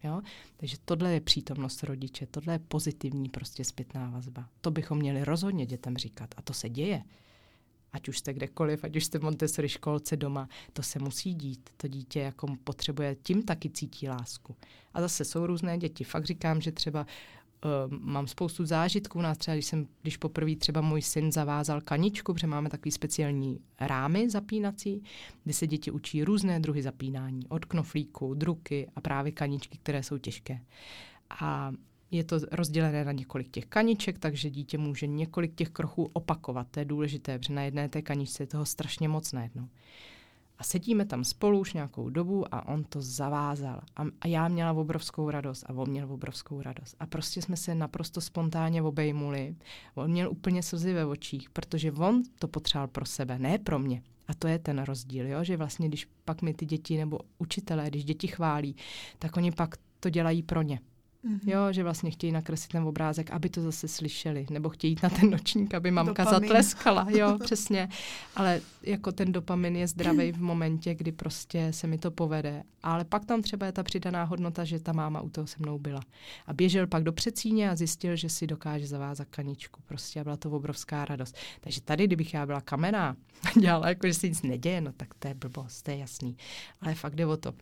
[0.04, 0.22] Jo?
[0.58, 4.50] Takže tohle je přítomnost rodiče, tohle je pozitivní prostě zpětná vazba.
[4.62, 7.04] To bychom měli rozhodně dětem říkat a to se děje
[7.94, 11.70] ať už jste kdekoliv, ať už jste v Montessori školce doma, to se musí dít.
[11.78, 14.56] To dítě jako potřebuje, tím taky cítí lásku.
[14.94, 16.04] A zase jsou různé děti.
[16.04, 17.06] Fakt říkám, že třeba
[17.66, 19.22] Uh, mám spoustu zážitků.
[19.22, 23.60] Nás třeba, když, jsem, když poprvé třeba můj syn zavázal kaničku, protože máme takový speciální
[23.80, 25.04] rámy zapínací,
[25.44, 27.48] kde se děti učí různé druhy zapínání.
[27.50, 30.62] Od knoflíku, druky a právě kaničky, které jsou těžké.
[31.30, 31.72] A
[32.12, 36.68] je to rozdělené na několik těch kaniček, takže dítě může několik těch kroků opakovat.
[36.72, 39.68] To je důležité, protože na jedné té kaničce je toho strašně moc najednou.
[40.60, 43.82] A sedíme tam spolu už nějakou dobu a on to zavázal.
[43.96, 46.96] A, a já měla obrovskou radost a on měl obrovskou radost.
[47.00, 49.56] A prostě jsme se naprosto spontánně obejmuli.
[49.96, 54.02] On měl úplně slzy ve očích, protože on to potřeboval pro sebe, ne pro mě.
[54.28, 55.44] A to je ten rozdíl, jo?
[55.44, 58.76] že vlastně když pak mi ty děti nebo učitelé, když děti chválí,
[59.20, 60.80] tak oni pak to dělají pro ně.
[61.28, 61.50] Mm-hmm.
[61.50, 65.10] Jo, že vlastně chtějí nakreslit ten obrázek, aby to zase slyšeli, nebo chtějí jít na
[65.10, 66.50] ten nočník, aby mamka dopamin.
[66.50, 67.90] zatleskala, jo, přesně.
[68.36, 72.64] Ale jako ten dopamin je zdravý v momentě, kdy prostě se mi to povede.
[72.84, 75.80] Ale pak tam třeba je ta přidaná hodnota, že ta máma u toho se mnou
[75.80, 76.02] byla.
[76.48, 79.82] A běžel pak do přecíně a zjistil, že si dokáže zavázat kaničku.
[79.86, 81.36] Prostě a byla to obrovská radost.
[81.62, 83.16] Takže tady, kdybych já byla kamená,
[83.62, 86.38] dělala jako, že se nic neděje, no tak to je blbost, to je jasný.
[86.82, 87.54] Ale fakt jde o to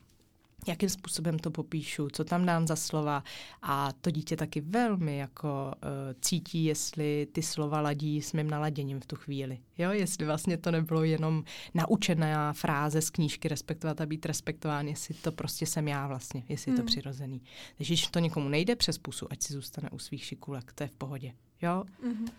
[0.68, 3.24] jakým způsobem to popíšu, co tam dám za slova
[3.62, 5.90] a to dítě taky velmi jako uh,
[6.22, 9.60] cítí, jestli ty slova ladí s mým naladěním v tu chvíli.
[9.78, 11.44] Jo, jestli vlastně to nebylo jenom
[11.74, 16.72] naučená fráze z knížky respektovat a být respektován, jestli to prostě jsem já vlastně, jestli
[16.72, 16.76] hmm.
[16.76, 16.88] je to hmm.
[16.88, 17.42] přirozený.
[17.78, 20.88] Takže když to někomu nejde přes pusu, ať si zůstane u svých šikulek, to je
[20.88, 21.34] v pohodě.
[21.62, 22.30] Jo, mm-hmm.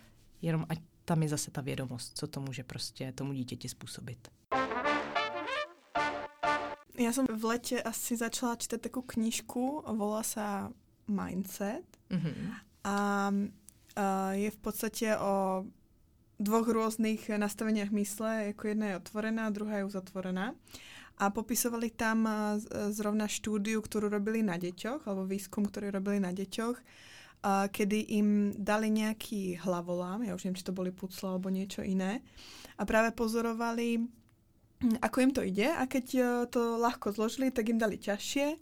[0.42, 4.28] jenom ať tam je zase ta vědomost, co to může prostě tomu dítěti způsobit.
[6.96, 10.72] Ja som v lete asi začala čítať takú knižku, volá sa
[11.06, 11.86] Mindset.
[12.08, 12.46] Mm-hmm.
[12.50, 12.56] A,
[12.88, 12.96] a
[14.32, 15.64] je v podstate o
[16.36, 20.52] dvoch rôznych nastaveniach mysle, ako jedna je otvorená, druhá je uzatvorená.
[21.16, 22.28] A popisovali tam
[22.92, 26.76] zrovna štúdiu, ktorú robili na deťoch, alebo výskum, ktorý robili na deťoch,
[27.46, 31.80] a kedy im dali nejaký hlavolám, ja už neviem, či to boli pucle alebo niečo
[31.80, 32.20] iné,
[32.76, 34.04] a práve pozorovali
[35.00, 36.22] ako im to ide a keď e,
[36.52, 38.60] to ľahko zložili, tak im dali ťažšie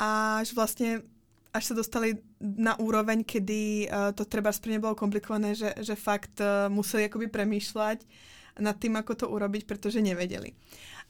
[0.00, 1.04] až vlastne
[1.50, 6.38] až sa dostali na úroveň, kedy uh, to treba pre bolo komplikované, že, že fakt
[6.38, 8.06] uh, museli akoby premýšľať
[8.62, 10.54] nad tým, ako to urobiť, pretože nevedeli.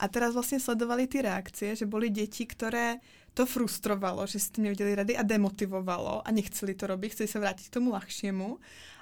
[0.01, 3.05] A teraz vlastne sledovali ty reakcie, že boli deti, ktoré
[3.37, 7.45] to frustrovalo, že si tým nevedeli rady a demotivovalo a nechceli to robiť, chceli sa
[7.45, 8.49] vrátiť k tomu ľahšiemu.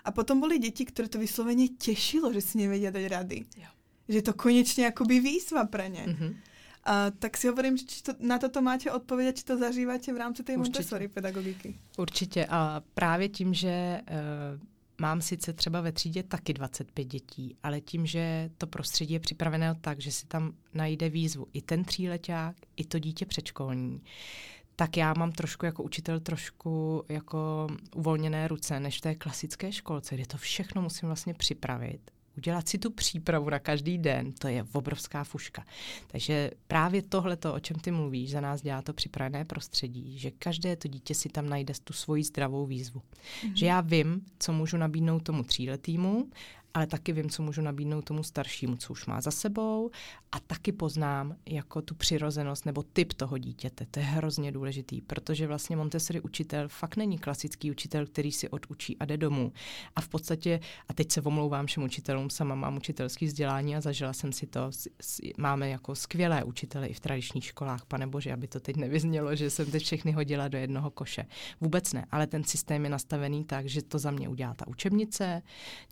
[0.04, 3.38] A potom boli deti, ktoré to vyslovene tešilo, že si nevedia dať rady.
[3.62, 3.77] Jo
[4.08, 6.06] že to konečně jakoby výzva pro ně.
[6.06, 6.36] Mm-hmm.
[6.84, 10.16] A, tak si hovorím, že či to, na toto máte odpovědět, či to zažíváte v
[10.16, 11.78] rámci té Montessori pedagogiky.
[11.98, 14.60] Určitě a právě tím, že uh,
[15.00, 19.74] mám sice třeba ve třídě taky 25 dětí, ale tím, že to prostředí je připravené
[19.80, 24.02] tak, že si tam najde výzvu i ten tříleták, i to dítě předškolní,
[24.76, 30.14] tak já mám trošku jako učitel trošku jako uvolněné ruce, než v té klasické školce,
[30.14, 34.64] kde to všechno musím vlastně připravit udělat si tu přípravu na každý den, to je
[34.72, 35.64] obrovská fuška.
[36.06, 40.76] Takže právě tohle, o čem ty mluvíš, za nás dělá to připravené prostředí, že každé
[40.76, 43.00] to dítě si tam najde tu svoji zdravou výzvu.
[43.00, 43.52] Mm-hmm.
[43.54, 46.30] Že já vím, co můžu nabídnout tomu tříletýmu
[46.74, 49.90] ale taky vím, co můžu nabídnout tomu staršímu, co už má za sebou
[50.32, 53.86] a taky poznám jako tu přirozenost nebo typ toho dítěte.
[53.90, 58.98] To je hrozně důležitý, protože vlastně Montessori učitel fakt není klasický učitel, který si odučí
[58.98, 59.52] a jde domů.
[59.96, 64.12] A v podstatě, a teď se omlouvám všem učitelům, sama mám učitelský vzdělání a zažila
[64.12, 64.70] jsem si to,
[65.38, 69.50] máme jako skvělé učitele i v tradičních školách, pane bože, aby to teď nevyznělo, že
[69.50, 71.26] jsem teď všechny hodila do jednoho koše.
[71.60, 75.42] Vůbec ne, ale ten systém je nastavený tak, že to za mě udělá ta učebnice,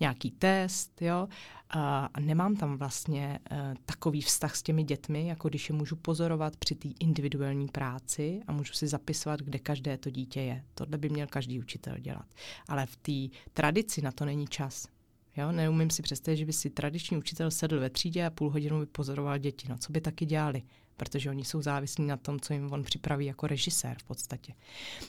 [0.00, 1.28] nějaký test, test, jo,
[1.70, 6.56] a nemám tam vlastně uh, takový vztah s těmi dětmi, jako když je můžu pozorovat
[6.56, 10.64] při té individuální práci a můžu si zapisovat, kde každé to dítě je.
[10.74, 12.26] Tohle by měl každý učitel dělat.
[12.68, 14.88] Ale v té tradici na to není čas.
[15.36, 18.80] Jo, neumím si představit, že by si tradiční učitel sedl ve třídě a půl hodinu
[18.80, 19.68] by pozoroval děti.
[19.68, 20.62] No, co by taky dělali?
[20.96, 24.54] Protože oni jsou závislí na tom, co jim on připraví jako režisér v podstatě.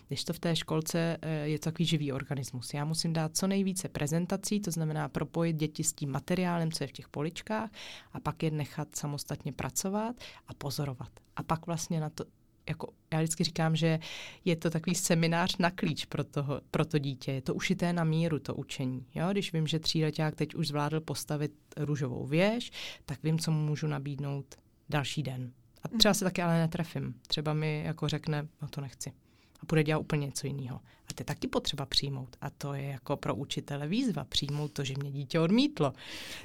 [0.07, 2.73] Když to v té školce eh, je takový živý organismus.
[2.73, 6.87] Já musím dát co nejvíce prezentací, to znamená propojit děti s tím materiálem, co je
[6.87, 7.69] v těch poličkách
[8.13, 10.15] a pak je nechat samostatně pracovat
[10.47, 11.09] a pozorovat.
[11.35, 12.25] A pak vlastně na to,
[12.69, 13.99] jako já vždycky říkám, že
[14.45, 17.31] je to takový seminář na klíč pro, toho, pro to dítě.
[17.31, 19.05] Je to ušité na míru, to učení.
[19.15, 19.27] Jo?
[19.31, 22.71] Když vím, že tříleták teď už zvládl postavit růžovou věž,
[23.05, 24.55] tak vím, co mu můžu nabídnout
[24.89, 25.51] další den.
[25.93, 27.15] A třeba se taky ale netrefím.
[27.27, 29.11] Třeba mi jako řekne, no to nechci.
[29.59, 30.79] A bude dělat úplně něco jiného.
[31.09, 32.35] A to je taky potřeba přijmout.
[32.41, 35.93] A to je jako pro učitele výzva přijmout to, že mě dítě odmítlo.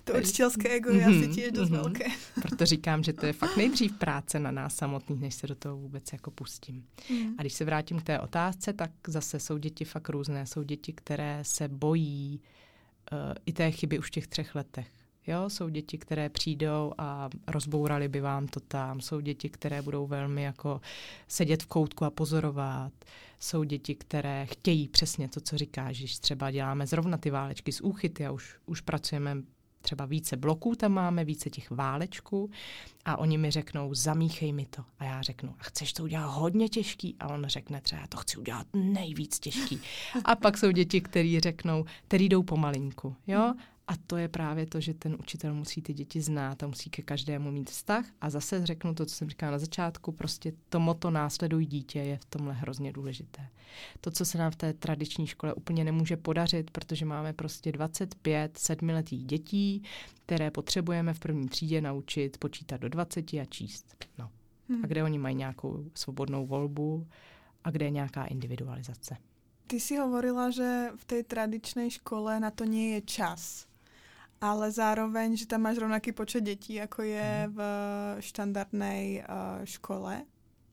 [0.05, 1.83] To učitelské ego je mm-hmm, asi tiež dost mm-hmm.
[1.83, 2.05] velké.
[2.43, 5.77] Proto říkám, že to je fakt nejdřív práce na nás samotných, než se do toho
[5.77, 6.87] vůbec jako pustím.
[7.11, 7.35] Mm.
[7.39, 10.47] A když se vrátím k té otázce, tak zase jsou děti fakt různé.
[10.47, 12.41] Jsou děti, které se bojí
[13.13, 17.31] uh, i té chyby už v těch třech letech Jo, jsou děti, které přijdou a
[17.47, 19.01] rozbourali by vám to tam.
[19.01, 20.81] Jsou děti, které budou velmi jako
[21.29, 22.93] sedět v koutku a pozorovat.
[23.39, 27.81] Jsou děti, které chtějí přesně to, co říkáš, když třeba děláme zrovna ty válečky z
[27.81, 29.37] úchyty a už, už pracujeme
[29.83, 32.51] třeba více bloků tam máme, více těch válečků
[33.05, 34.85] a oni mi řeknou, zamíchej mi to.
[34.99, 37.17] A já řeknu, a chceš to udělat hodně těžký?
[37.21, 39.81] A on řekne třeba, já to chci udělat nejvíc těžký.
[40.25, 43.17] A pak jsou děti, které řeknou, který jdou pomalinku.
[43.27, 43.55] Jo?
[43.93, 47.03] A to je právě to, že ten učitel musí ty děti znát a musí ke
[47.03, 48.07] každému mít vztah.
[48.21, 52.17] A zase řeknu to, co jsem říkala na začátku, prostě to moto následuj dítě je
[52.17, 53.49] v tomhle hrozně důležité.
[54.01, 58.59] To, co se nám v té tradiční škole úplně nemůže podařit, protože máme prostě 25
[58.59, 59.83] sedmiletých dětí,
[60.25, 63.97] které potřebujeme v první třídě naučit počítat do 20 a číst.
[64.19, 64.31] No.
[64.69, 64.85] Hmm.
[64.85, 67.07] A kde oni mají nějakou svobodnou volbu
[67.65, 69.17] a kde je nějaká individualizace.
[69.67, 73.72] Ty si hovorila, že v té tradičnej škole na to nie je čas
[74.43, 77.55] ale zároveň, že tam máš rovnaký počet dětí, jako je mm.
[77.55, 77.61] v
[78.21, 80.23] štandardnej uh, škole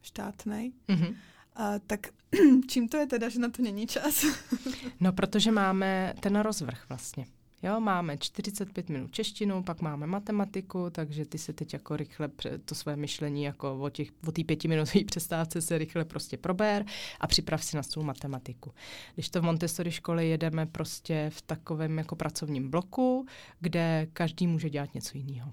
[0.02, 0.72] štátnej.
[0.88, 1.12] Mm-hmm.
[1.60, 2.08] Uh, tak
[2.70, 4.26] čím to je teda, že na to není čas?
[5.00, 7.26] no, protože máme ten rozvrh vlastně.
[7.64, 12.30] Jo, máme 45 minut češtinu, pak máme matematiku, takže ty se teď jako rychle
[12.66, 16.86] to své myšlení jako o, těch, o té pětiminutové přestávce se rychle prostě prober
[17.20, 18.72] a připrav si na svou matematiku.
[19.14, 23.26] Když to v Montessori škole jedeme prostě v takovém jako pracovním bloku,
[23.60, 25.51] kde každý může dělat něco jiného.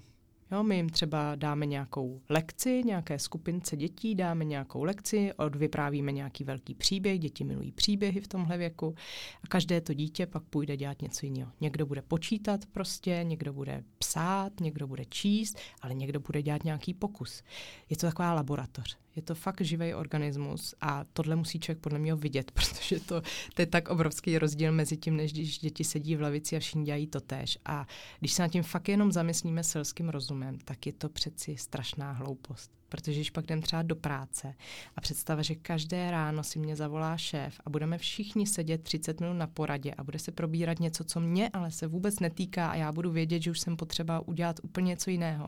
[0.51, 6.43] Jo, my jim třeba dáme nějakou lekci, nějaké skupince dětí, dáme nějakou lekci, odvyprávíme nějaký
[6.43, 8.95] velký příběh, děti milují příběhy v tomhle věku
[9.43, 11.51] a každé to dítě pak půjde dělat něco jiného.
[11.61, 16.93] Někdo bude počítat prostě, někdo bude psát, někdo bude číst, ale někdo bude dělat nějaký
[16.93, 17.43] pokus.
[17.89, 18.97] Je to taková laboratoř.
[19.17, 23.21] Je to fakt živý organismus a tohle musí člověk podle mě vidět, protože to,
[23.53, 26.83] to je tak obrovský rozdíl mezi tím, než když děti sedí v lavici a všichni
[26.83, 27.57] dělají to tež.
[27.65, 27.87] A
[28.19, 32.71] když se na tím fakt jenom zamyslíme selským rozumem, tak je to přeci strašná hloupost.
[32.89, 34.53] Protože když pak jdem třeba do práce
[34.95, 39.33] a představa, že každé ráno si mě zavolá šéf a budeme všichni sedět 30 minut
[39.33, 42.91] na poradě a bude se probírat něco, co mě ale se vůbec netýká a já
[42.91, 45.47] budu vědět, že už jsem potřeba udělat úplně něco jiného,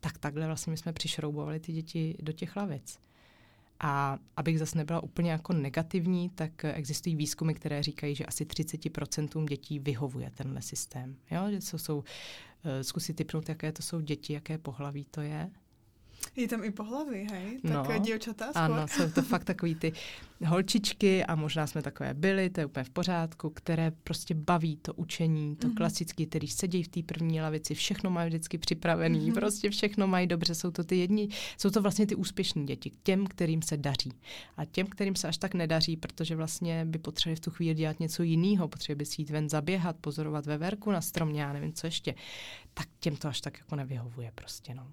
[0.00, 2.98] tak takhle vlastně my jsme přišroubovali ty děti do těch lavic.
[3.80, 9.48] A abych zase nebyla úplně jako negativní, tak existují výzkumy, které říkají, že asi 30%
[9.48, 11.16] dětí vyhovuje tenhle systém.
[11.30, 11.50] Jo?
[11.50, 12.04] Že to jsou, uh,
[12.82, 15.50] zkusit typnout, jaké to jsou děti, jaké pohlaví to je.
[16.36, 17.60] Je tam i pohlaví, hej?
[17.62, 18.58] Tak no, děvčata skôr.
[18.58, 19.92] Ano, jsou to fakt takový ty
[20.46, 24.94] holčičky a možná jsme takové byli, to je úplně v pořádku, které prostě baví to
[24.94, 25.74] učení, to mm-hmm.
[25.74, 29.34] klasické, který sedí v té první lavici, všechno mají vždycky připravený, mm-hmm.
[29.34, 33.26] prostě všechno mají dobře, jsou to ty jedni, jsou to vlastně ty úspěšní děti, těm,
[33.26, 34.12] kterým se daří.
[34.56, 38.00] A těm, kterým se až tak nedaří, protože vlastně by potřebovali v tu chvíli dělat
[38.00, 41.86] něco jiného, potřebovali by si jít ven zaběhat, pozorovat veverku na stromě, já nevím co
[41.86, 42.14] ještě,
[42.74, 44.86] tak těm to až tak jako nevyhovuje prostě, no.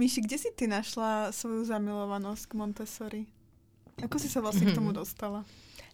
[0.00, 3.26] Míši, kde si ty našla svou zamilovanost k Montessori?
[4.02, 4.94] Jako jsi se vlastně k tomu mhm.
[4.94, 5.44] dostala?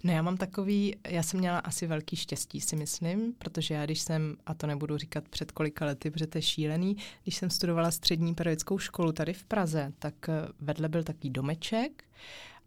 [0.04, 4.00] No já mám takový, já jsem měla asi velký štěstí, si myslím, protože já když
[4.00, 7.90] jsem, a to nebudu říkat před kolika lety, protože to je šílený, když jsem studovala
[7.90, 12.04] střední pedagogickou školu tady v Praze, tak eh, vedle byl takový domeček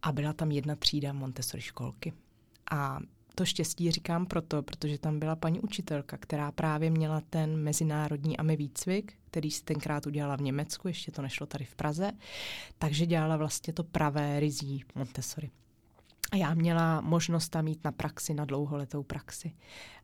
[0.01, 2.13] a byla tam jedna třída Montessori školky.
[2.71, 2.99] A
[3.35, 8.55] to štěstí říkám proto, protože tam byla paní učitelka, která právě měla ten mezinárodní AMI
[8.55, 12.11] výcvik, který si tenkrát udělala v Německu, ještě to nešlo tady v Praze,
[12.77, 15.49] takže dělala vlastně to pravé rizí Montessori.
[16.31, 19.51] A já měla možnost tam mít na praxi, na dlouholetou praxi.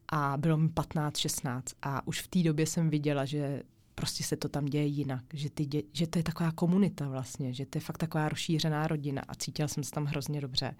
[0.09, 3.63] A bylo mi 15-16 a už v té době jsem viděla, že
[3.95, 7.53] prostě se to tam děje jinak, že, ty dě, že to je taková komunita vlastně,
[7.53, 10.75] že to je fakt taková rozšířená rodina a cítila jsem se tam hrozně dobře.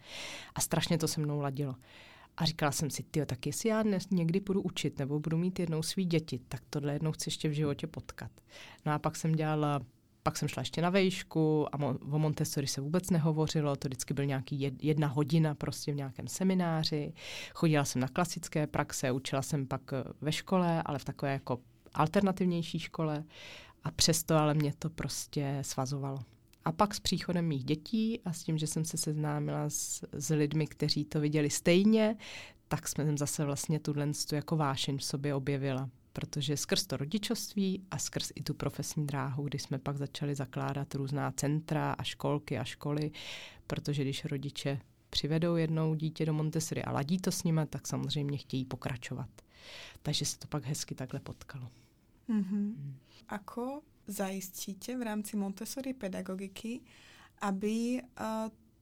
[0.55, 1.75] A strašně to se mnou ladilo.
[2.37, 5.59] A říkala jsem si, ty, tak jestli já dnes někdy budu učit nebo budu mít
[5.59, 8.31] jednou svý děti, tak tohle jednou chci ještě v životě potkat.
[8.85, 9.81] No a pak jsem dělala
[10.25, 11.79] pak jsem šla ještě na vejšku a
[12.11, 17.13] o Montessori se vůbec nehovořilo, to vždycky byl nějaký jedna hodina prostě v nějakém semináři.
[17.53, 21.59] Chodila jsem na klasické praxe, učila jsem pak eh, ve škole, ale v takové jako
[21.93, 23.23] alternativnější škole
[23.83, 26.17] a přesto ale mě to prostě svazovalo.
[26.65, 30.35] A pak s příchodem mých dětí a s tím, že jsem se seznámila s, s
[30.35, 32.17] lidmi, kteří to viděli stejně,
[32.67, 35.89] tak jsme zase vlastně tuhle jako vášeň v sobě objevila.
[36.13, 40.95] Protože skrz to rodičovství a skrz i tu profesní dráhu, kdy jsme pak začali zakládat
[40.95, 43.11] různá centra a školky a školy,
[43.67, 48.37] protože když rodiče přivedou jednou dítě do Montessori a ladí to s nimi, tak samozřejmě
[48.37, 49.29] chtějí pokračovat.
[50.01, 51.69] Takže se to pak hezky takhle potkalo.
[52.29, 52.55] Mm-hmm.
[52.55, 52.95] Mm.
[53.27, 56.81] Ako zajistíte v rámci Montessori pedagogiky,
[57.41, 58.01] aby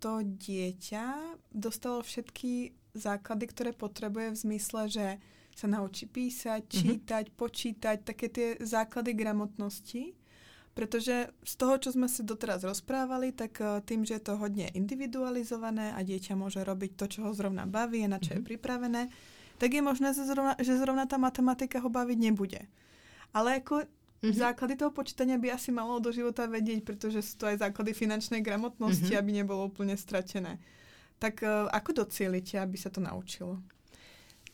[0.04, 1.06] to dieťa
[1.56, 5.08] dostalo všetky základy, ktoré potrebuje v zmysle, že
[5.56, 6.74] sa naučí písať, mhm.
[6.76, 7.40] čítať, mm-hmm.
[7.40, 10.14] počítať, také tie základy gramotnosti.
[10.74, 15.94] Protože z toho, čo sme si doteraz rozprávali, tak tým, že je to hodně individualizované
[15.94, 18.48] a dieťa môže robiť to, čo ho zrovna baví a na čo je mhm.
[18.50, 19.02] pripravené,
[19.62, 22.62] tak je možné, že zrovna, že zrovna ta matematika ho baviť nebude.
[23.38, 23.86] Ale jako
[24.24, 24.40] Mm-hmm.
[24.40, 28.40] Základy toho počítania by asi malo do života vedieť, pretože sú to aj základy finančnej
[28.40, 29.20] gramotnosti, mm-hmm.
[29.20, 30.64] aby nebolo úplne stratené.
[31.20, 33.60] Tak uh, ako docielite, aby sa to naučilo?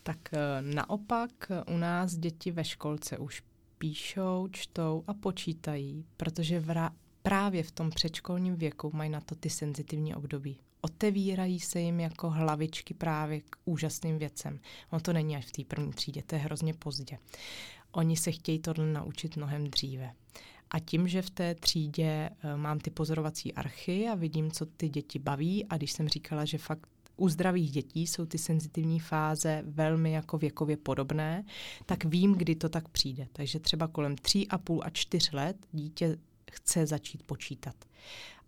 [0.02, 3.46] Tak uh, naopak u nás děti ve školce už
[3.78, 6.92] píšou, čtou a počítají, protože vra-
[7.22, 10.60] právě v tom předškolním věku mají na to ty senzitivní období.
[10.82, 14.60] Otevírají se jim jako hlavičky právě k úžasným věcem.
[14.90, 17.18] Ono to není až v té první třídě, to je hrozně pozdě.
[17.92, 20.14] Oni se chtějí tohle naučit mnohem dříve.
[20.70, 24.90] A tím, že v té třídě uh, mám ty pozorovací archy a vidím, co ty
[24.90, 26.88] děti baví, a když jsem říkala, že fakt
[27.20, 31.44] u zdravých dětí jsou ty senzitivní fáze velmi jako věkově podobné,
[31.86, 33.28] tak vím, kdy to tak přijde.
[33.34, 36.18] Takže třeba kolem tří a půl a čtyř let dítě
[36.52, 37.76] chce začít počítat.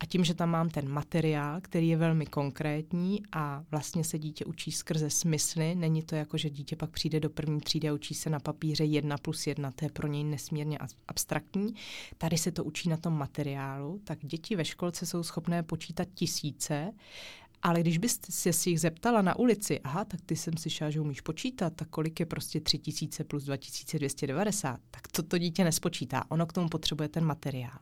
[0.02, 4.46] A tím, že tam mám ten materiál, který je velmi konkrétní a vlastně se dítě
[4.46, 8.14] učí skrze smysly, není to jako, že dítě pak přijde do první třídy a učí
[8.14, 10.78] se na papíře jedna plus jedna, to je pro něj nesmírně
[11.08, 11.76] abstraktní.
[12.18, 16.92] Tady se to učí na tom materiálu, tak děti ve školce jsou schopné počítat tisíce
[17.62, 21.02] ale když byste se si jich zeptala na ulici, aha, tak ty jsem slyšela, že
[21.02, 26.24] umíš počítat, tak kolik je prostě 3000 plus 2290, tak to to dítě nespočítá.
[26.30, 27.80] Ono k tomu potřebuje ten materiál.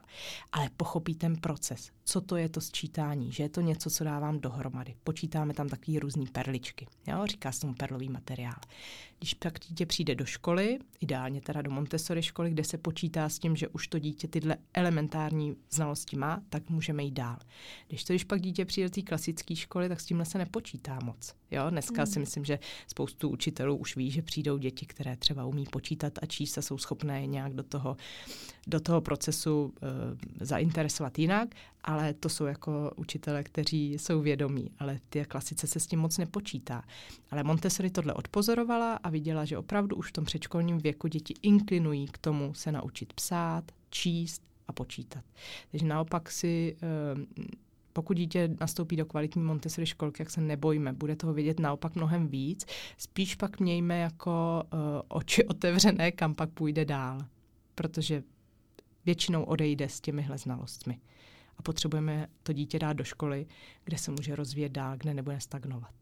[0.52, 1.92] Ale pochopí ten proces.
[2.04, 3.32] Co to je to sčítání?
[3.32, 4.96] Že je to něco, co dávám dohromady.
[5.04, 6.88] Počítáme tam takové různé perličky.
[7.08, 7.26] Jo?
[7.26, 8.60] Říká se tomu perlový materiál.
[9.20, 13.40] Když pak dítě přijde do školy, ideálně teda do Montessori školy, kde se počítá s
[13.40, 17.38] tím, že už to dítě tyhle elementární znalosti má, tak můžeme jít dál.
[17.88, 21.00] Když to, když pak dítě přijde do té klasické školy, tak s tímhle se nepočítá
[21.04, 21.36] moc.
[21.52, 21.70] Jo?
[21.70, 22.08] Dneska mm.
[22.08, 26.26] si myslím, že spoustu učitelů už ví, že přijdou děti, které třeba umí počítat a
[26.26, 27.98] číst a jsou schopné nějak do toho,
[28.70, 29.74] do toho procesu
[30.42, 31.50] e, zainteresovat jinak,
[31.84, 36.18] ale to jsou jako učitele, kteří jsou vědomí, ale ty klasice se s tím moc
[36.18, 36.84] nepočítá.
[37.32, 42.08] Ale Montessori tohle odpozorovala a viděla, že opravdu už v tom předškolním věku děti inklinují
[42.08, 45.24] k tomu se naučit psát, číst a počítat.
[45.72, 47.50] Takže naopak si e,
[47.94, 52.28] pokud dítě nastoupí do kvalitní Montessori školky, jak se nebojíme, bude toho vědět naopak mnohem
[52.28, 52.66] víc.
[52.98, 57.20] Spíš pak mějme jako uh, oči otevřené, kam pak půjde dál
[57.80, 58.24] protože
[59.10, 61.00] většinou odejde s těmihle znalostmi.
[61.58, 63.48] A potřebujeme to dítě dát do školy,
[63.84, 65.94] kde se může rozvíjet dál, kde nebude stagnovat.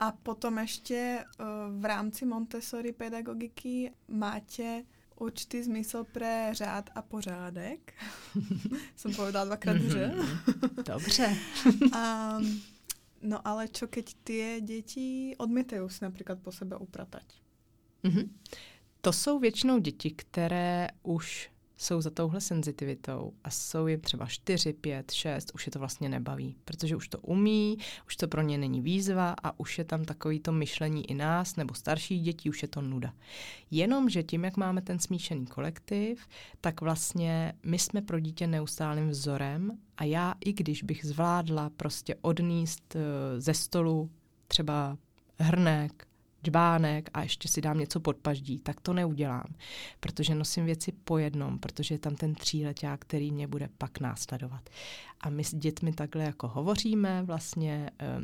[0.00, 1.46] A potom ještě uh,
[1.80, 4.82] v rámci Montessori pedagogiky máte
[5.16, 7.94] určitý zmysel pre řád a pořádek.
[8.96, 10.12] Jsem povedala dvakrát, že?
[10.84, 11.36] Dobře.
[11.82, 12.60] um,
[13.22, 17.24] no ale čo keď ty děti odmítají si například po sebe upratať?
[18.04, 18.28] Mm-hmm.
[19.00, 24.72] To jsou většinou děti, které už jsou za touhle senzitivitou a jsou jim třeba 4,
[24.72, 28.58] 5, 6, už je to vlastně nebaví, protože už to umí, už to pro ně
[28.58, 32.62] není výzva a už je tam takový to myšlení i nás nebo starších dětí, už
[32.62, 33.14] je to nuda.
[33.70, 36.28] Jenomže tím, jak máme ten smíšený kolektiv,
[36.60, 42.14] tak vlastně my jsme pro dítě neustálým vzorem a já, i když bych zvládla prostě
[42.20, 43.00] odníst eh,
[43.40, 44.10] ze stolu
[44.48, 44.98] třeba
[45.38, 46.07] hrnek,
[46.44, 49.54] džbánek a ještě si dám něco pod paždí, tak to neudělám,
[50.00, 54.70] protože nosím věci po jednom, protože je tam ten tříleták, který mě bude pak následovat.
[55.20, 58.20] A my s dětmi takhle jako hovoříme vlastně, eh,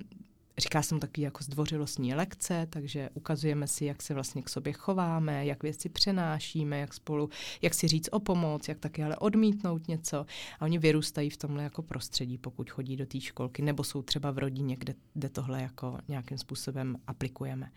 [0.59, 4.73] Říká se mu takový jako zdvořilostní lekce, takže ukazujeme si, jak se vlastně k sobě
[4.73, 7.31] chováme, jak věci přenášíme, jak spolu,
[7.63, 10.27] jak si říct o pomoc, jak taky ale odmítnout něco.
[10.61, 14.31] A oni vyrůstají v tomhle jako prostředí, pokud chodí do té školky, nebo jsou třeba
[14.31, 17.71] v rodině, kde, kde tohle jako nějakým způsobem aplikujeme.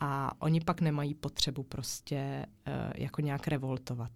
[0.00, 4.12] A oni pak nemají potřebu prostě uh, jako nějak revoltovat.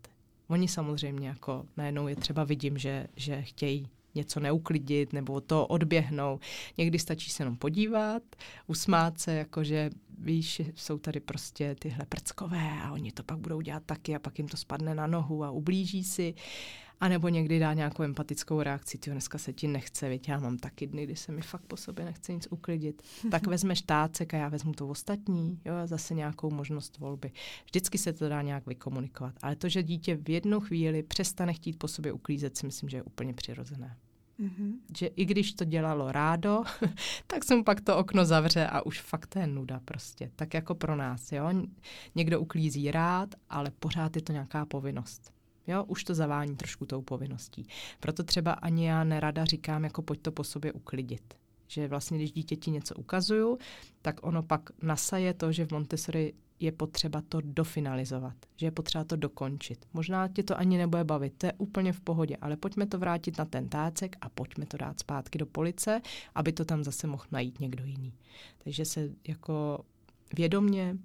[0.48, 6.40] Oni samozřejmě jako najednou je třeba vidím, že, že chtějí něco neuklidit nebo to odběhnou.
[6.78, 8.22] Někdy stačí se jenom podívat,
[8.66, 13.82] usmát se, jakože víš, jsou tady prostě tyhle prckové a oni to pak budou dělat
[13.86, 16.34] taky a pak jim to spadne na nohu a ublíží si.
[17.04, 20.58] A nebo někdy dá nějakou empatickou reakci, ty dneska se ti nechce, víte, já mám
[20.58, 23.02] taky dny, kdy se mi fakt po sobě nechce nic uklidit.
[23.30, 27.32] Tak vezmeš tácek a já vezmu to ostatní, jo, a zase nějakou možnost volby.
[27.64, 29.34] Vždycky se to dá nějak vykomunikovat.
[29.42, 32.96] Ale to, že dítě v jednu chvíli přestane chtít po sobě uklízet, si myslím, že
[32.96, 33.96] je úplně přirozené.
[34.40, 34.72] Mm-hmm.
[34.98, 36.62] Že i když to dělalo rádo,
[37.26, 40.30] tak jsem pak to okno zavře a už fakt to je nuda prostě.
[40.36, 41.50] Tak jako pro nás, jo.
[42.14, 45.33] Někdo uklízí rád, ale pořád je to nějaká povinnost.
[45.66, 47.66] Jo, už to zavání trošku tou povinností.
[48.00, 51.34] Proto třeba ani já nerada říkám, jako pojď to po sobě uklidit.
[51.66, 53.58] Že vlastně, když dítěti něco ukazuju,
[54.02, 59.04] tak ono pak nasaje to, že v Montessori je potřeba to dofinalizovat, že je potřeba
[59.04, 59.86] to dokončit.
[59.92, 63.38] Možná tě to ani nebude bavit, to je úplně v pohodě, ale pojďme to vrátit
[63.38, 66.00] na ten tácek a pojďme to dát zpátky do police,
[66.34, 68.12] aby to tam zase mohl najít někdo jiný.
[68.58, 69.84] Takže se jako
[70.36, 70.96] vědomně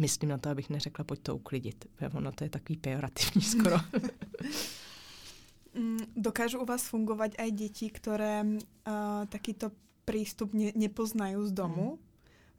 [0.00, 1.84] myslím na to, abych neřekla, pojď to uklidit.
[2.14, 3.76] Ono to je takový pejorativní skoro.
[5.74, 8.56] Mm, dokážu u vás fungovat i děti, které uh,
[9.28, 9.70] takýto
[10.04, 11.90] přístup ne, nepoznají z domu?
[11.90, 12.10] Mm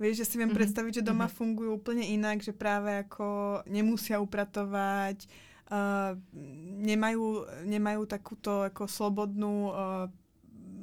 [0.02, 0.56] Víš, že si vím mm-hmm.
[0.56, 1.32] představit, že doma mm-hmm.
[1.32, 5.16] fungují úplně jinak, že právě jako nemusí upratovat,
[5.72, 6.20] uh,
[6.86, 7.18] nemají,
[7.64, 9.76] nemají takovou jako slobodnou uh,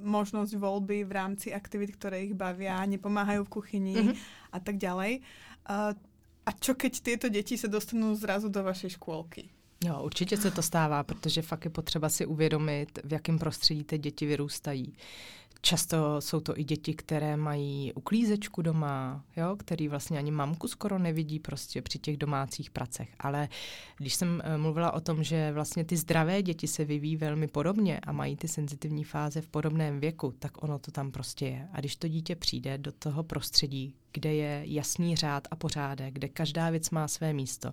[0.02, 4.16] možnost volby v rámci aktivit, které ich baví, nepomáhají v kuchyni mm-hmm.
[4.52, 5.11] a tak dále.
[5.11, 6.07] Uh,
[6.49, 9.49] a čo keď tyto děti se dostanou zrazu do vaší školky?
[9.84, 13.99] Jo, určitě se to stává, protože fakt je potřeba si uvědomit, v jakém prostředí ty
[13.99, 14.96] děti vyrůstají.
[15.61, 20.99] Často jsou to i děti, které mají uklízečku doma, jo, který vlastně ani mamku skoro
[20.99, 23.09] nevidí prostě při těch domácích pracech.
[23.18, 23.49] Ale
[23.99, 28.01] když jsem eh, mluvila o tom, že vlastně ty zdravé děti se vyvíjí velmi podobně
[28.01, 31.68] a mají ty senzitivní fáze v podobném věku, tak ono to tam prostě je.
[31.72, 36.28] A když to dítě přijde do toho prostředí, kde je jasný řád a pořádek, kde
[36.28, 37.72] každá věc má své místo,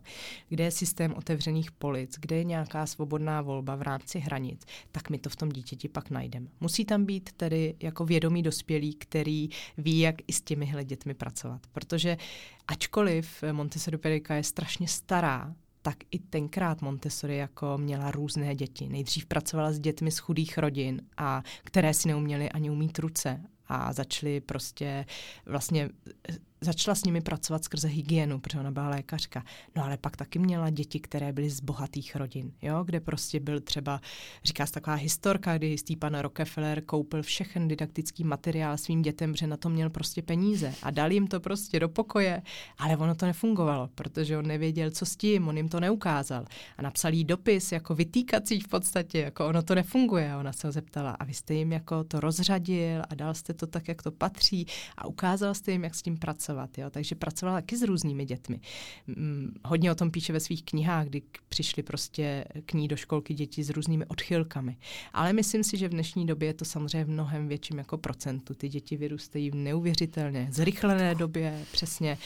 [0.50, 5.18] kde je systém otevřených polic, kde je nějaká svobodná volba v rámci hranic, tak my
[5.18, 6.48] to v tom dítěti pak najdeme.
[6.60, 11.62] Musí tam být tedy jako vědomý dospělý, který ví, jak i s těmihle dětmi pracovat.
[11.72, 12.18] Protože
[12.68, 18.90] ačkoliv Montessori pedagogika je strašně stará, tak i tenkrát Montessori jako měla různé děti.
[18.90, 23.94] Nejdřív pracovala s dětmi z chudých rodin, a které si neuměly ani umít ruce a
[23.94, 25.06] začali prostě
[25.46, 25.90] vlastně
[26.62, 29.44] začala s nimi pracovat skrze hygienu, protože ona byla lékařka.
[29.76, 33.60] No ale pak taky měla děti, které byly z bohatých rodin, jo, kde prostě byl
[33.60, 34.02] třeba,
[34.44, 39.48] říká se taková historka, kdy jistý pan Rockefeller koupil všechen didaktický materiál svým dětem, protože
[39.48, 42.42] na to měl prostě peníze a dal jim to prostě do pokoje,
[42.78, 46.46] ale ono to nefungovalo, protože on nevěděl, co s tím, on jim to neukázal.
[46.78, 50.32] A napsal jí dopis jako vytýkací v podstatě, jako ono to nefunguje.
[50.32, 53.54] A ona se ho zeptala, a vy jste jim jako to rozřadil a dal jste
[53.56, 56.78] to tak, jak to patří a ukázal jste jim, jak s tím pracovat.
[56.78, 56.90] Jo?
[56.90, 58.60] Takže pracovala taky s různými dětmi.
[59.08, 63.34] Mm, hodně o tom píše ve svých knihách, kdy přišly prostě k ní do školky
[63.34, 64.78] děti s různými odchylkami.
[65.14, 68.54] Ale myslím si, že v dnešní době je to samozřejmě v mnohem větším jako procentu.
[68.54, 72.18] Ty děti vyrůstají v neuvěřitelně zrychlené době, přesně.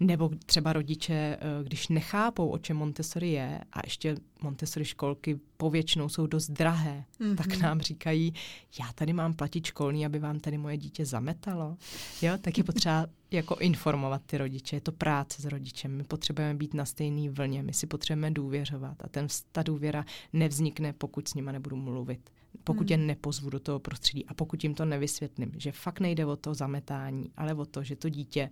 [0.00, 6.08] Nebo třeba rodiče, eh, když nechápou, o čem Montessori je a ještě Montessori školky povětšinou
[6.08, 7.36] jsou dost drahé, mm-hmm.
[7.36, 8.34] tak nám říkají,
[8.80, 11.76] já tady mám platit školní, aby vám tady moje dítě zametalo.
[12.22, 14.76] Jo, tak je potřeba jako informovat ty rodiče.
[14.76, 15.96] Je to práce s rodičem.
[15.96, 18.96] My potřebujeme být na stejné vlně, my si potřebujeme důvěřovat.
[19.04, 22.30] A ten, ta důvěra nevznikne, pokud s nima nebudu mluvit.
[22.64, 23.06] Pokud je hmm.
[23.06, 27.30] nepozvu do toho prostředí a pokud jim to nevysvětlím, že fakt nejde o to zametání,
[27.36, 28.50] ale o to, že to dítě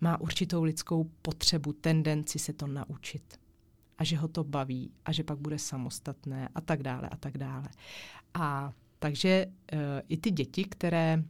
[0.00, 3.40] má určitou lidskou potřebu, tendenci se to naučit
[3.98, 7.38] a že ho to baví a že pak bude samostatné a tak dále a tak
[7.38, 7.68] dále.
[8.34, 9.78] A takže uh,
[10.08, 11.24] i ty děti, které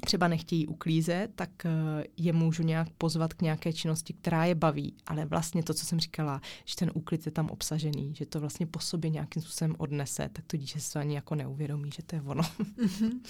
[0.00, 1.70] třeba nechtějí uklízet, tak uh,
[2.16, 4.96] je můžu nějak pozvat k nějaké činnosti, která je baví.
[5.06, 8.66] Ale vlastně to, co jsem říkala, že ten úklid je tam obsažený, že to vlastně
[8.66, 12.16] po sobě nějakým způsobem odnese, tak to dítě se to ani jako neuvědomí, že to
[12.16, 12.42] je ono.
[12.42, 13.20] Mm-hmm.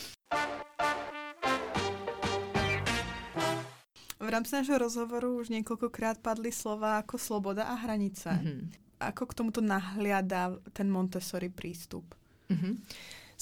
[4.20, 8.30] V rámci našeho rozhovoru už několikrát padly slova jako sloboda a hranice.
[8.30, 8.68] Mm-hmm.
[9.00, 12.14] Ako k tomuto nahliadá ten Montessori přístup?
[12.50, 12.76] Mm-hmm.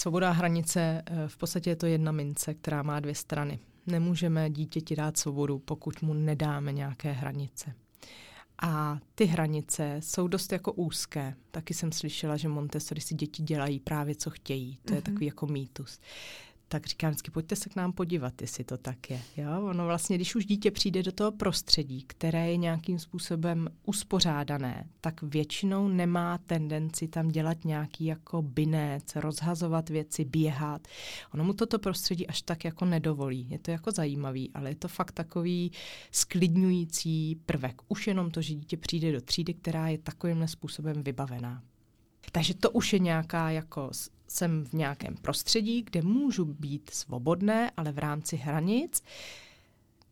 [0.00, 3.58] Svoboda a hranice, eh, v podstatě je to jedna mince, která má dvě strany.
[3.86, 7.74] Nemůžeme dítěti dát svobodu, pokud mu nedáme nějaké hranice.
[8.62, 11.34] A ty hranice jsou dost jako úzké.
[11.50, 14.78] Taky jsem slyšela, že Montessori si děti dělají právě, co chtějí.
[14.84, 15.02] To je mm-hmm.
[15.02, 16.00] takový jako mýtus
[16.72, 19.20] tak říkám vždycky, pojďte se k nám podívat, jestli to tak je.
[19.36, 19.66] Jo?
[19.70, 25.22] Ono vlastně, když už dítě přijde do toho prostředí, které je nějakým způsobem uspořádané, tak
[25.22, 30.88] většinou nemá tendenci tam dělat nějaký jako binec, rozhazovat věci, běhat.
[31.34, 33.50] Ono mu toto prostředí až tak jako nedovolí.
[33.50, 35.72] Je to jako zajímavý, ale je to fakt takový
[36.10, 37.82] sklidňující prvek.
[37.88, 41.62] Už jenom to, že dítě přijde do třídy, která je takovýmhle způsobem vybavená.
[42.32, 43.90] Takže to už je nějaká jako
[44.28, 49.02] jsem v nějakém prostředí, kde můžu být svobodné, ale v rámci hranic.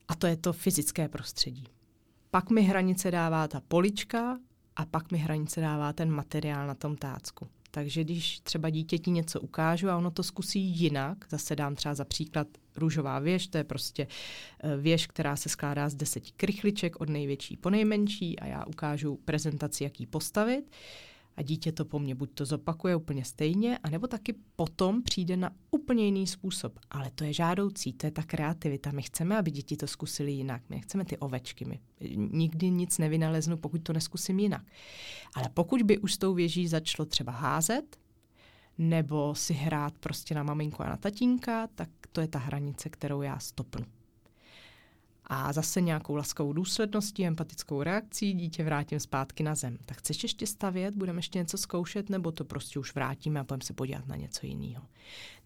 [0.08, 1.64] A to je to fyzické prostředí.
[2.30, 4.38] Pak mi hranice dává ta polička
[4.76, 7.48] a pak mi hranice dává ten materiál na tom tácku.
[7.70, 12.04] Takže když třeba dítěti něco ukážu a ono to zkusí jinak, zase dám třeba za
[12.04, 12.46] příklad
[12.76, 14.06] růžová věž, to je prostě
[14.60, 19.16] eh, věž, která se skládá z deseti krychliček od největší po nejmenší a já ukážu
[19.24, 20.70] prezentaci, jak ji postavit,
[21.38, 25.50] a dítě to po mně buď to zopakuje úplně stejně, anebo taky potom přijde na
[25.70, 26.78] úplně jiný způsob.
[26.90, 28.90] Ale to je žádoucí, to je ta kreativita.
[28.90, 30.62] My chceme, aby děti to zkusili jinak.
[30.68, 31.64] My chceme ty ovečky.
[31.64, 31.80] My
[32.16, 34.62] nikdy nic nevynaleznu, pokud to neskusím jinak.
[35.34, 37.96] Ale pokud by už s tou věží začalo třeba házet,
[38.78, 43.22] nebo si hrát prostě na maminku a na tatínka, tak to je ta hranice, kterou
[43.22, 43.84] já stopnu
[45.28, 49.78] a zase nějakou laskovou důsledností, empatickou reakcí dítě vrátím zpátky na zem.
[49.86, 53.64] Tak chceš ještě stavět, budeme ještě něco zkoušet, nebo to prostě už vrátíme a budeme
[53.64, 54.84] se podívat na něco jiného.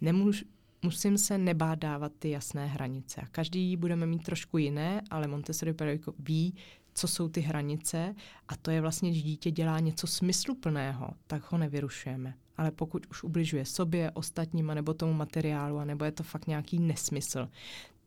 [0.01, 0.45] Nemůž,
[0.83, 3.21] musím se nebát dávat ty jasné hranice.
[3.21, 6.55] A každý budeme mít trošku jiné, ale Montessori pedagogiko ví,
[6.95, 8.15] co jsou ty hranice
[8.49, 12.35] a to je vlastně, když dítě dělá něco smysluplného, tak ho nevyrušujeme.
[12.57, 17.49] Ale pokud už ubližuje sobě, ostatním, nebo tomu materiálu, nebo je to fakt nějaký nesmysl,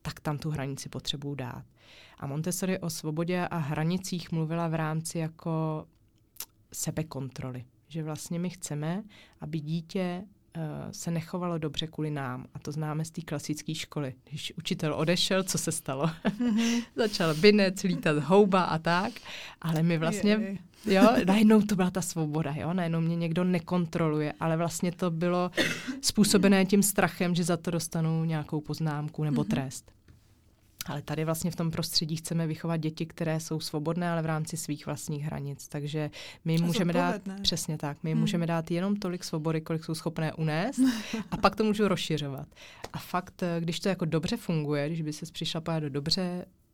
[0.05, 1.63] tak tam tu hranici potřebuju dát.
[2.19, 5.85] A Montessori o svobodě a hranicích mluvila v rámci jako
[6.73, 7.65] sebekontroly.
[7.87, 9.03] Že vlastně my chceme,
[9.41, 10.23] aby dítě
[10.57, 12.45] uh, se nechovalo dobře kvůli nám.
[12.53, 14.13] A to známe z té klasické školy.
[14.29, 16.05] Když učitel odešel, co se stalo?
[16.05, 16.83] Mm-hmm.
[16.95, 19.13] Začal binec, lítat houba a tak.
[19.61, 24.57] Ale my vlastně, jo, najednou to byla ta svoboda, jo, najednou mě někdo nekontroluje, ale
[24.57, 25.51] vlastně to bylo
[26.01, 29.49] způsobené tím strachem, že za to dostanu nějakou poznámku nebo mm-hmm.
[29.49, 29.94] trest.
[30.85, 34.57] Ale tady vlastně v tom prostředí chceme vychovat děti, které jsou svobodné, ale v rámci
[34.57, 35.67] svých vlastních hranic.
[35.67, 36.11] Takže
[36.45, 38.21] my jim můžeme dát, přesně tak, my jim hmm.
[38.21, 40.79] můžeme dát jenom tolik svobody, kolik jsou schopné unést
[41.31, 42.47] a pak to můžu rozšiřovat.
[42.93, 46.64] A fakt, když to jako dobře funguje, když by se přišla do dobře Eh,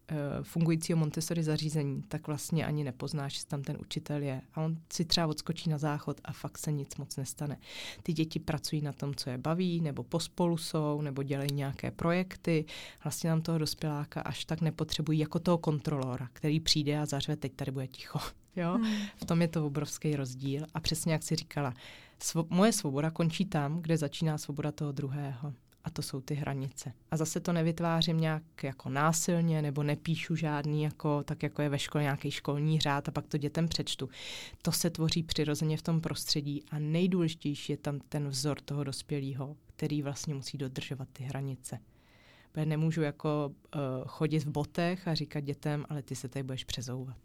[0.43, 4.41] fungujícího Montessori zařízení, tak vlastně ani nepoznáš, že tam ten učitel je.
[4.53, 7.57] A on si třeba odskočí na záchod a fakt se nic moc nestane.
[8.03, 12.65] Ty děti pracují na tom, co je baví, nebo pospolu jsou, nebo dělají nějaké projekty.
[13.03, 17.53] Vlastně nám toho dospěláka až tak nepotřebují jako toho kontrolora, který přijde a zařve, teď
[17.53, 18.19] tady bude ticho.
[18.55, 18.73] Jo?
[18.73, 18.95] Hmm.
[19.15, 20.65] V tom je to obrovský rozdíl.
[20.73, 21.73] A přesně jak si říkala,
[22.19, 25.53] svo- moje svoboda končí tam, kde začíná svoboda toho druhého
[25.83, 26.93] a to jsou ty hranice.
[27.11, 31.79] A zase to nevytvářím nějak jako násilně nebo nepíšu žádný, jako, tak jako je ve
[31.79, 34.09] škole nějaký školní řád a pak to dětem přečtu.
[34.61, 39.57] To se tvoří přirozeně v tom prostředí a nejdůležitější je tam ten vzor toho dospělého,
[39.65, 41.79] který vlastně musí dodržovat ty hranice.
[42.51, 46.63] Protože nemůžu jako uh, chodit v botech a říkat dětem, ale ty se tady budeš
[46.63, 47.17] přezouvat.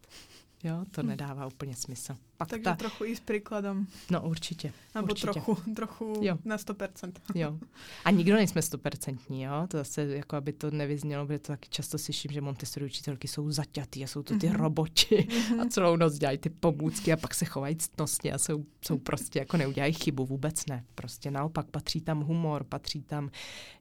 [0.65, 1.07] Jo, to hm.
[1.07, 2.17] nedává úplně smysl.
[2.37, 2.77] Pak Takže ta...
[2.77, 3.87] trochu i s příkladem.
[4.11, 4.73] No určitě.
[4.95, 5.33] Nebo určitě.
[5.33, 6.39] trochu, trochu jo.
[6.45, 7.13] na 100%.
[7.35, 7.59] jo.
[8.05, 9.67] A nikdo nejsme 100%, jo.
[9.69, 13.51] To zase, jako aby to nevyznělo, protože to taky často slyším, že Montessori učitelky jsou
[13.51, 14.57] zaťatý a jsou to ty mm-hmm.
[14.57, 15.53] roboti mm-hmm.
[15.53, 15.69] a mhm.
[15.69, 19.57] celou noc dělají ty pomůcky a pak se chovají ctnostně a jsou, jsou prostě jako
[19.57, 20.85] neudělají chybu, vůbec ne.
[20.95, 23.31] Prostě naopak patří tam humor, patří tam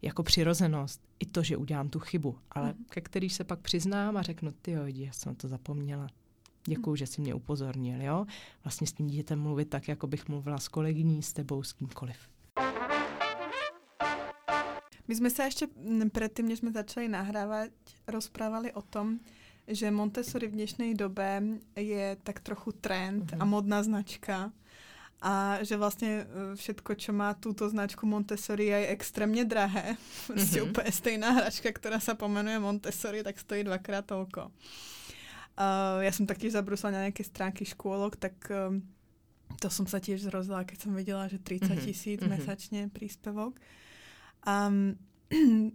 [0.01, 1.01] jako přirozenost.
[1.19, 2.85] I to, že udělám tu chybu, ale mm.
[2.89, 6.07] ke který se pak přiznám a řeknu, ty jo, já jsem to zapomněla
[6.67, 8.01] Děkuji, že jsi mě upozornil.
[8.01, 8.25] Jo?
[8.63, 12.17] Vlastně s tím dítětem mluvit tak, jako bych mluvila s kolegyní, s tebou, s kýmkoliv.
[15.07, 15.67] My jsme se ještě
[16.11, 17.69] předtím, než jsme začali nahrávat,
[18.07, 19.19] rozprávali o tom,
[19.67, 21.43] že Montessori v dnešní době
[21.75, 23.47] je tak trochu trend a mhm.
[23.47, 24.51] modná značka
[25.21, 29.97] a že vlastně e, všetko, čo má túto značku Montessori, je extrémně drahé.
[30.27, 30.69] Prostě uh-huh.
[30.69, 34.51] úplně stejná hračka, která se pomenuje Montessori, tak stojí dvakrát toľko.
[35.55, 38.83] Uh, ja som taktiež zabrusla na nejaké stránky škôlok, tak um,
[39.55, 42.31] to som sa tiež zrozila, keď som videla, že 30 mhm, tisíc mm-hmm.
[42.31, 43.55] mesačne príspevok.
[44.43, 44.99] Um,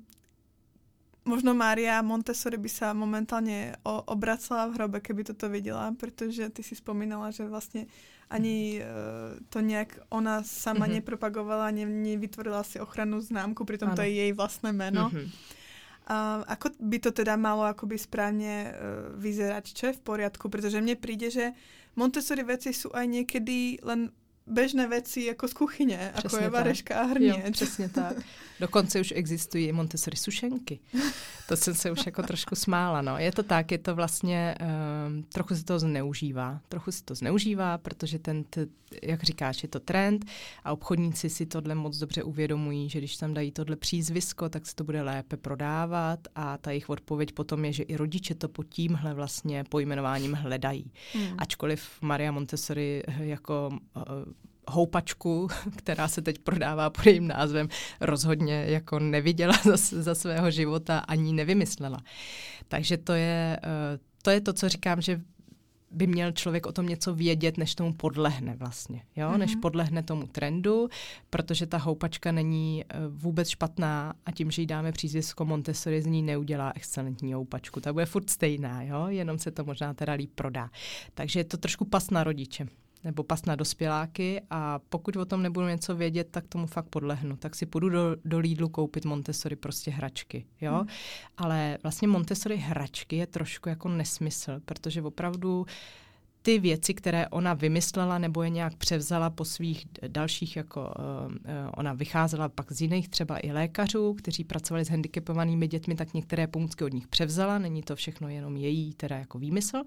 [1.33, 6.61] možno Mária Montessori by sa momentálne o, obracala v hrobe, keby toto videla, pretože ty
[6.61, 7.89] si spomínala, že vlastne
[8.29, 10.97] ani uh, to nejak ona sama mm-hmm.
[11.01, 13.99] nepropagovala, ne, nevytvorila si ochrannú známku, pritom ano.
[13.99, 15.09] to je jej vlastné meno.
[15.09, 15.59] Mm-hmm
[16.11, 18.71] a ako by to teda malo akoby správne uh,
[19.15, 20.51] vyzerať, čo je v poriadku?
[20.51, 21.55] Pretože mne príde, že
[21.95, 24.11] Montessori veci sú aj niekedy len
[24.51, 27.37] běžné věci jako z kuchyně, jako je vareška a hrněc.
[27.45, 28.17] Jo, přesně tak.
[28.61, 30.81] Dokonce už existují Montessori sušenky.
[31.49, 33.03] To jsem se už jako trošku smála.
[33.03, 33.19] No.
[33.19, 34.55] Je to tak, je to vlastně,
[35.07, 36.61] um, trochu se to zneužívá.
[36.69, 38.67] Trochu se to zneužívá, protože ten, t,
[39.03, 40.25] jak říkáš, je to trend
[40.65, 44.75] a obchodníci si tohle moc dobře uvědomují, že když tam dají tohle přízvisko, tak se
[44.75, 48.69] to bude lépe prodávat a ta jejich odpověď potom je, že i rodiče to pod
[48.69, 50.93] tímhle vlastně pojmenováním hledají.
[51.13, 51.35] Hmm.
[51.39, 54.03] Ačkoliv Maria Montessori jako uh,
[54.69, 57.69] houpačku, která se teď prodává pod jejím názvem,
[58.01, 61.99] rozhodně jako neviděla za, za svého života ani nevymyslela.
[62.69, 65.21] Takže to je, eh, to je to, co říkám, že
[65.91, 69.29] by měl člověk o tom něco vědět, než tomu podlehne vlastně, jo?
[69.29, 69.39] Mm-hmm.
[69.39, 70.89] než podlehne tomu trendu,
[71.31, 76.07] protože ta houpačka není eh, vůbec špatná a tím, že jí dáme přízvisko Montessori, z
[76.07, 77.81] ní neudělá excelentní houpačku.
[77.81, 79.07] Ta bude furt stejná, jo?
[79.09, 80.71] jenom se to možná teda líp prodá.
[81.15, 82.67] Takže je to trošku pas na rodiče
[83.05, 87.37] nebo pas na dospěláky a pokud o tom nebudu něco vědět, tak tomu fakt podlehnu.
[87.37, 90.75] Tak si půjdu do, do Lidlu koupit Montessori prostě hračky, jo.
[90.75, 90.87] Hmm.
[91.37, 95.67] Ale vlastně Montessori hračky je trošku jako nesmysl, protože opravdu
[96.43, 101.33] ty věci, které ona vymyslela nebo je nějak převzala po svých dalších, jako uh,
[101.77, 106.47] ona vycházela pak z jiných třeba i lékařů, kteří pracovali s handicapovanými dětmi, tak některé
[106.47, 109.77] pomůcky od nich převzala, není to všechno jenom její teda jako výmysl.
[109.77, 109.83] Uh,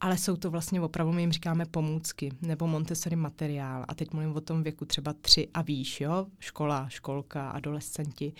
[0.00, 3.84] ale jsou to vlastně opravdu, my jim říkáme pomůcky nebo Montessori materiál.
[3.88, 6.26] A teď mluvím o tom věku třeba tři a výš, jo?
[6.38, 8.32] Škola, školka, adolescenti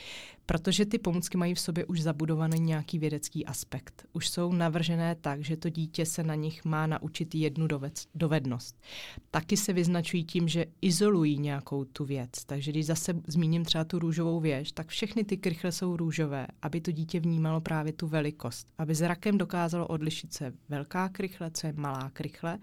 [0.47, 4.07] protože ty pomůcky mají v sobě už zabudovaný nějaký vědecký aspekt.
[4.13, 7.69] Už jsou navržené tak, že to dítě se na nich má naučit jednu
[8.15, 8.83] dovednost.
[9.31, 12.31] Taky se vyznačují tím, že izolují nějakou tu věc.
[12.47, 16.81] Takže když zase zmíním třeba tu růžovou věž, tak všechny ty krychle jsou růžové, aby
[16.81, 18.69] to dítě vnímalo právě tu velikost.
[18.79, 22.59] Aby zrakem dokázalo odlišit, co je velká krychle, co je malá krychle.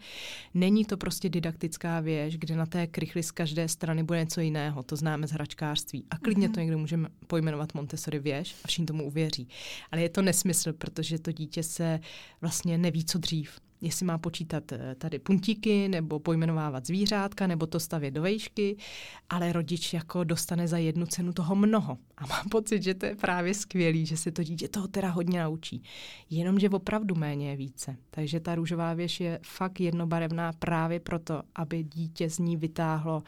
[0.54, 4.84] Není to prostě didaktická věž, kde na té krychli z každé strany bude něco jiného.
[4.84, 6.06] To známe z hračkářství.
[6.10, 6.54] A klidně mm-hmm.
[6.54, 9.48] to někdo můžeme pojmenovat Montessori věž a všichni tomu uvěří.
[9.92, 12.00] Ale je to nesmysl, protože to dítě se
[12.42, 17.80] vlastně neví, co dřív jestli má počítat eh, tady puntíky, nebo pojmenovávat zvířátka, nebo to
[17.80, 18.78] stavět do vejšky,
[19.30, 21.98] ale rodič jako dostane za jednu cenu toho mnoho.
[22.18, 25.40] A mám pocit, že to je právě skvělý, že se to dítě toho teda hodně
[25.40, 25.84] naučí.
[26.30, 27.98] Jenomže opravdu méně je více.
[28.10, 33.24] Takže ta růžová věž je fakt jednobarevná právě proto, aby dítě z ní vytáhlo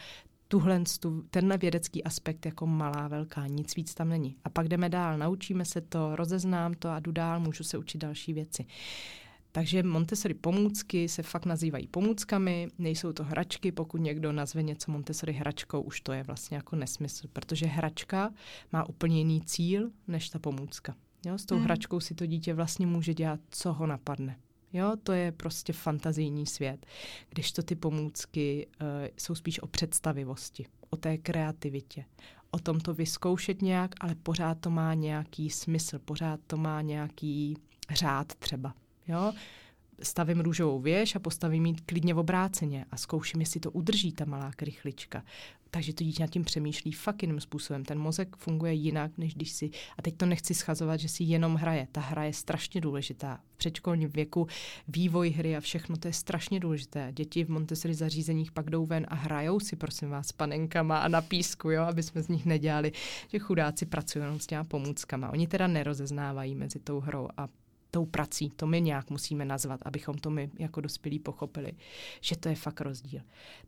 [0.47, 4.35] tuhle, tu, tenhle vědecký aspekt jako malá, velká, nic víc tam není.
[4.43, 7.97] A pak jdeme dál, naučíme se to, rozeznám to a jdu dál, můžu se učit
[7.97, 8.65] další věci.
[9.51, 15.33] Takže Montessori pomůcky se fakt nazývají pomůckami, nejsou to hračky, pokud někdo nazve něco Montessori
[15.33, 18.33] hračkou, už to je vlastně jako nesmysl, protože hračka
[18.71, 20.95] má úplně jiný cíl než ta pomůcka.
[21.25, 21.63] Jo, s tou hmm.
[21.63, 24.37] hračkou si to dítě vlastně může dělat, co ho napadne.
[24.75, 26.85] Jo, to je prostě fantazijní svět.
[27.29, 32.05] Když to ty pomůcky uh, jsou spíš o představivosti, o té kreativitě,
[32.51, 37.57] o tom to vyzkoušet nějak, ale pořád to má nějaký smysl, pořád to má nějaký
[37.91, 38.73] řád třeba.
[39.07, 39.33] Jo?
[40.01, 44.25] Stavím růžovou věž a postavím ji klidně v obráceně a zkouším, jestli to udrží ta
[44.25, 45.23] malá krychlička
[45.75, 47.85] takže to dítě nad tím přemýšlí fakt jiným způsobem.
[47.85, 51.55] Ten mozek funguje jinak, než když si, a teď to nechci schazovat, že si jenom
[51.55, 51.87] hraje.
[51.91, 53.39] Ta hra je strašně důležitá.
[53.53, 54.47] V předškolním věku
[54.87, 57.11] vývoj hry a všechno to je strašně důležité.
[57.11, 61.07] Děti v Montessori zařízeních pak jdou ven a hrajou si, prosím vás, s panenkama a
[61.07, 62.91] na písku, jo, aby jsme z nich nedělali,
[63.31, 65.29] že chudáci pracují jenom s těma pomůckama.
[65.29, 67.47] Oni teda nerozeznávají mezi tou hrou a
[67.95, 68.49] tou prací.
[68.49, 71.71] To my nějak musíme nazvat, abychom to my jako dospělí pochopili,
[72.21, 73.21] že to je fakt rozdíl.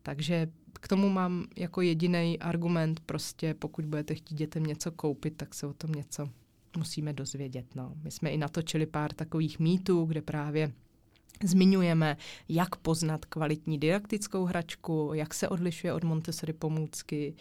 [0.04, 5.54] Takže k tomu mám jako jediný argument, prostě pokud budete chtít dětem něco koupit, tak
[5.54, 6.30] se o tom něco
[6.78, 7.76] musíme dozvědět.
[7.76, 7.94] No.
[8.04, 10.72] My jsme i natočili pár takových mýtů, kde právě
[11.44, 12.18] Zmiňujeme,
[12.50, 17.36] jak poznat kvalitní didaktickou hračku, jak se odlišuje od Montessori pomůcky,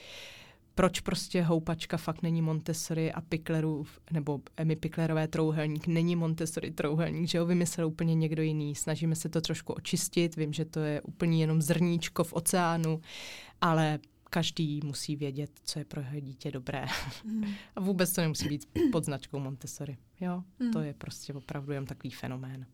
[0.77, 7.29] proč prostě houpačka fakt není Montessori a Piklerův, nebo Emi Piklerové trouhelník není Montessori trouhelník,
[7.29, 8.75] že ho vymyslel úplně někdo jiný.
[8.75, 13.01] Snažíme se to trošku očistit, vím, že to je úplně jenom zrníčko v oceánu,
[13.61, 13.99] ale
[14.31, 16.87] každý musí vědět, co je pro jeho dítě dobré.
[17.25, 17.45] Mm.
[17.77, 19.97] a vůbec to nemusí být pod značkou Montessori.
[20.21, 20.73] Jo, mm.
[20.73, 22.67] to je prostě opravdu jen takový fenomén.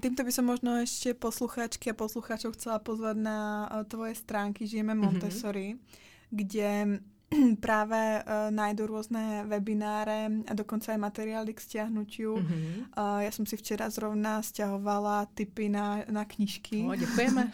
[0.00, 4.92] Týmto by som možno ešte poslucháčky a poslucháčov chcela pozvať na eh, tvoje stránky Žijeme
[4.92, 5.00] mhm.
[5.00, 5.80] Montessori.
[5.80, 7.00] Mm-hmm kde
[7.64, 12.40] práve uh, nájdu rôzne webináre a dokonca aj materiály k stiahnutiu.
[12.40, 12.96] Mm-hmm.
[12.96, 16.88] Uh, ja som si včera zrovna stiahovala tipy na, na knižky.
[16.88, 17.52] O, děkujeme.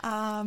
[0.00, 0.44] a,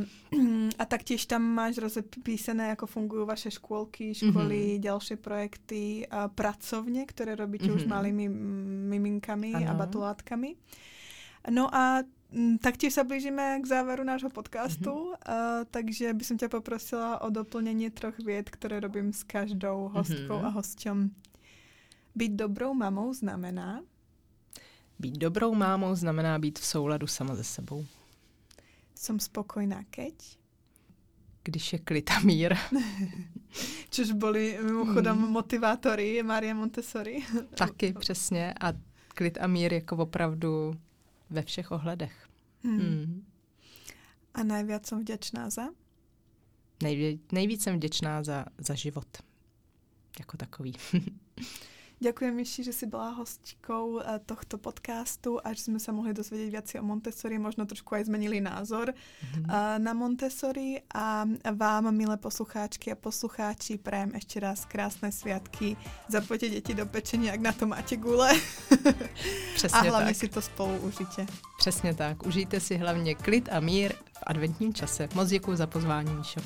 [0.78, 4.86] a taktiež tam máš rozpísané, ako fungujú vaše škôlky, školy, mm-hmm.
[4.86, 7.86] ďalšie projekty, uh, pracovne, ktoré robíte mm-hmm.
[7.86, 8.26] už malými
[8.98, 9.70] miminkami ano.
[9.70, 10.58] a batulátkami.
[11.54, 15.32] No a Mm, taktiež sa blížime k záveru nášho podcastu, mm-hmm.
[15.32, 20.44] uh, takže by som ťa poprosila o doplnenie troch vied, ktoré robím s každou hostkou
[20.44, 20.52] mm-hmm.
[20.52, 20.98] a hosťom.
[22.16, 23.80] Být dobrou mamou znamená?
[25.00, 27.86] Být dobrou mámou znamená být v souladu sama se sebou.
[28.96, 30.14] Som spokojná keď?
[31.44, 32.58] Když je klid a mír.
[33.90, 35.32] Což byly mimochodem mm.
[35.32, 37.24] motivátory Maria Montessori.
[37.56, 38.54] Taky, přesně.
[38.62, 38.74] A
[39.08, 40.74] klid a mír jako opravdu
[41.30, 42.30] ve všech ohledech.
[42.64, 42.80] Hmm.
[42.80, 43.26] Hmm.
[44.34, 45.64] A nejvíc jsem vděčná za?
[46.84, 49.08] Nejví, nejvíc jsem vděčná za, za život
[50.20, 50.74] jako takový.
[51.98, 56.50] Ďakujem Miši, že si byla hostkou eh, tohto podcastu a že jsme se mohli dozvědět
[56.50, 59.80] viac o Montessori, možno trošku aj zmenili názor mm-hmm.
[59.82, 65.78] na Montessori a vám, milé poslucháčky a poslucháči, prajem ještě raz krásné sviatky.
[66.08, 68.34] Zapojte děti do pečení, jak na to máte gule.
[69.56, 70.16] Přesně a hlavně tak.
[70.16, 71.26] si to spolu užijte.
[71.58, 72.26] Přesně tak.
[72.26, 75.10] Užijte si hlavně klid a mír v adventním čase.
[75.16, 76.40] Moc děkuji za pozvání, Míšo.